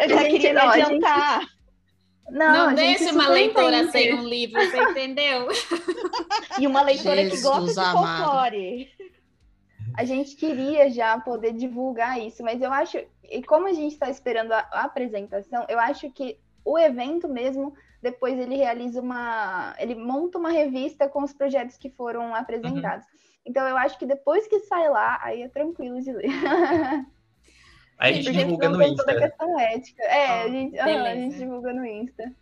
[0.01, 1.41] eu já queria me adiantar.
[2.31, 3.91] Não, não deixe uma leitora entende.
[3.91, 5.47] sem um livro, você entendeu?
[6.59, 8.91] E uma leitora Jesus que gosta de folclore.
[9.95, 14.09] A gente queria já poder divulgar isso, mas eu acho, e como a gente está
[14.09, 19.75] esperando a, a, apresentação, eu acho que o evento mesmo, depois ele realiza uma.
[19.79, 23.05] ele monta uma revista com os projetos que foram apresentados.
[23.05, 23.19] Uhum.
[23.45, 26.29] Então eu acho que depois que sai lá, aí é tranquilo de ler.
[27.97, 29.27] Aí a gente porque divulga não no tem toda a Insta.
[29.27, 30.03] questão ética.
[30.03, 32.33] É, Ó, a, gente, aham, a gente divulga no Insta.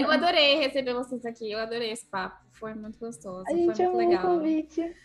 [0.00, 2.42] Eu adorei receber vocês aqui, eu adorei esse papo.
[2.52, 4.22] Foi muito gostoso, A foi gente muito amou o legal.
[4.22, 4.96] convite.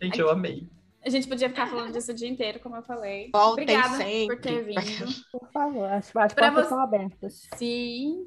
[0.00, 0.66] Gente, eu amei.
[1.06, 3.30] A gente podia ficar falando disso o dia inteiro, como eu falei.
[3.32, 4.26] Voltem Obrigada sempre.
[4.26, 5.06] por ter vindo.
[5.30, 7.48] Por favor, as, as portas você- são abertas.
[7.54, 8.26] Sim.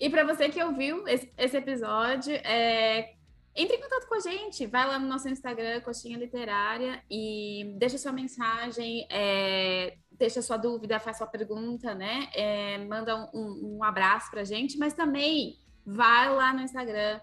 [0.00, 3.14] E para você que ouviu esse, esse episódio, é,
[3.54, 4.66] entre em contato com a gente.
[4.66, 10.98] Vai lá no nosso Instagram, Coxinha Literária, e deixa sua mensagem, é, deixa sua dúvida,
[10.98, 12.28] faz sua pergunta, né?
[12.34, 17.20] É, manda um, um, abraço pra gente, mas também vai lá no Instagram,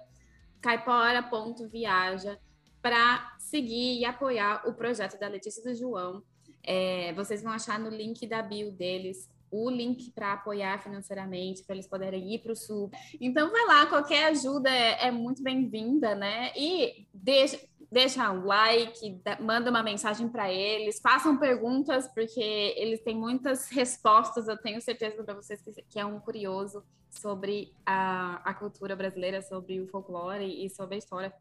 [0.62, 2.40] caipora.viaja,
[2.82, 6.24] para seguir e apoiar o projeto da Letícia e do João.
[6.64, 11.76] É, vocês vão achar no link da bio deles o link para apoiar financeiramente, para
[11.76, 12.92] eles poderem ir para o sul.
[13.20, 16.52] Então, vai lá, qualquer ajuda é, é muito bem-vinda, né?
[16.56, 17.60] E deixa,
[17.92, 24.48] deixa um like, manda uma mensagem para eles, façam perguntas, porque eles têm muitas respostas,
[24.48, 29.42] eu tenho certeza para vocês que, que é um curioso sobre a, a cultura brasileira,
[29.42, 31.34] sobre o folclore e sobre a história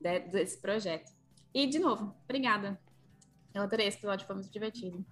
[0.00, 1.12] de- desse projeto.
[1.52, 2.80] E, de novo, obrigada.
[3.54, 5.04] Eu adorei esse episódio, foi muito divertido.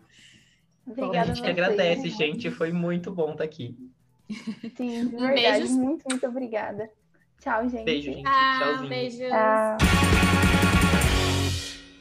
[0.86, 2.50] Obrigada a gente agradece, gente.
[2.50, 3.76] Foi muito bom estar aqui.
[4.76, 5.58] Sim, de Um verdade.
[5.60, 5.74] beijo.
[5.74, 6.88] Muito, muito obrigada.
[7.40, 7.84] Tchau, gente.
[7.84, 8.22] Beijo, gente.
[8.24, 8.88] Tchau, Tchauzinho.
[8.88, 9.18] beijos.
[9.28, 9.97] Tchau.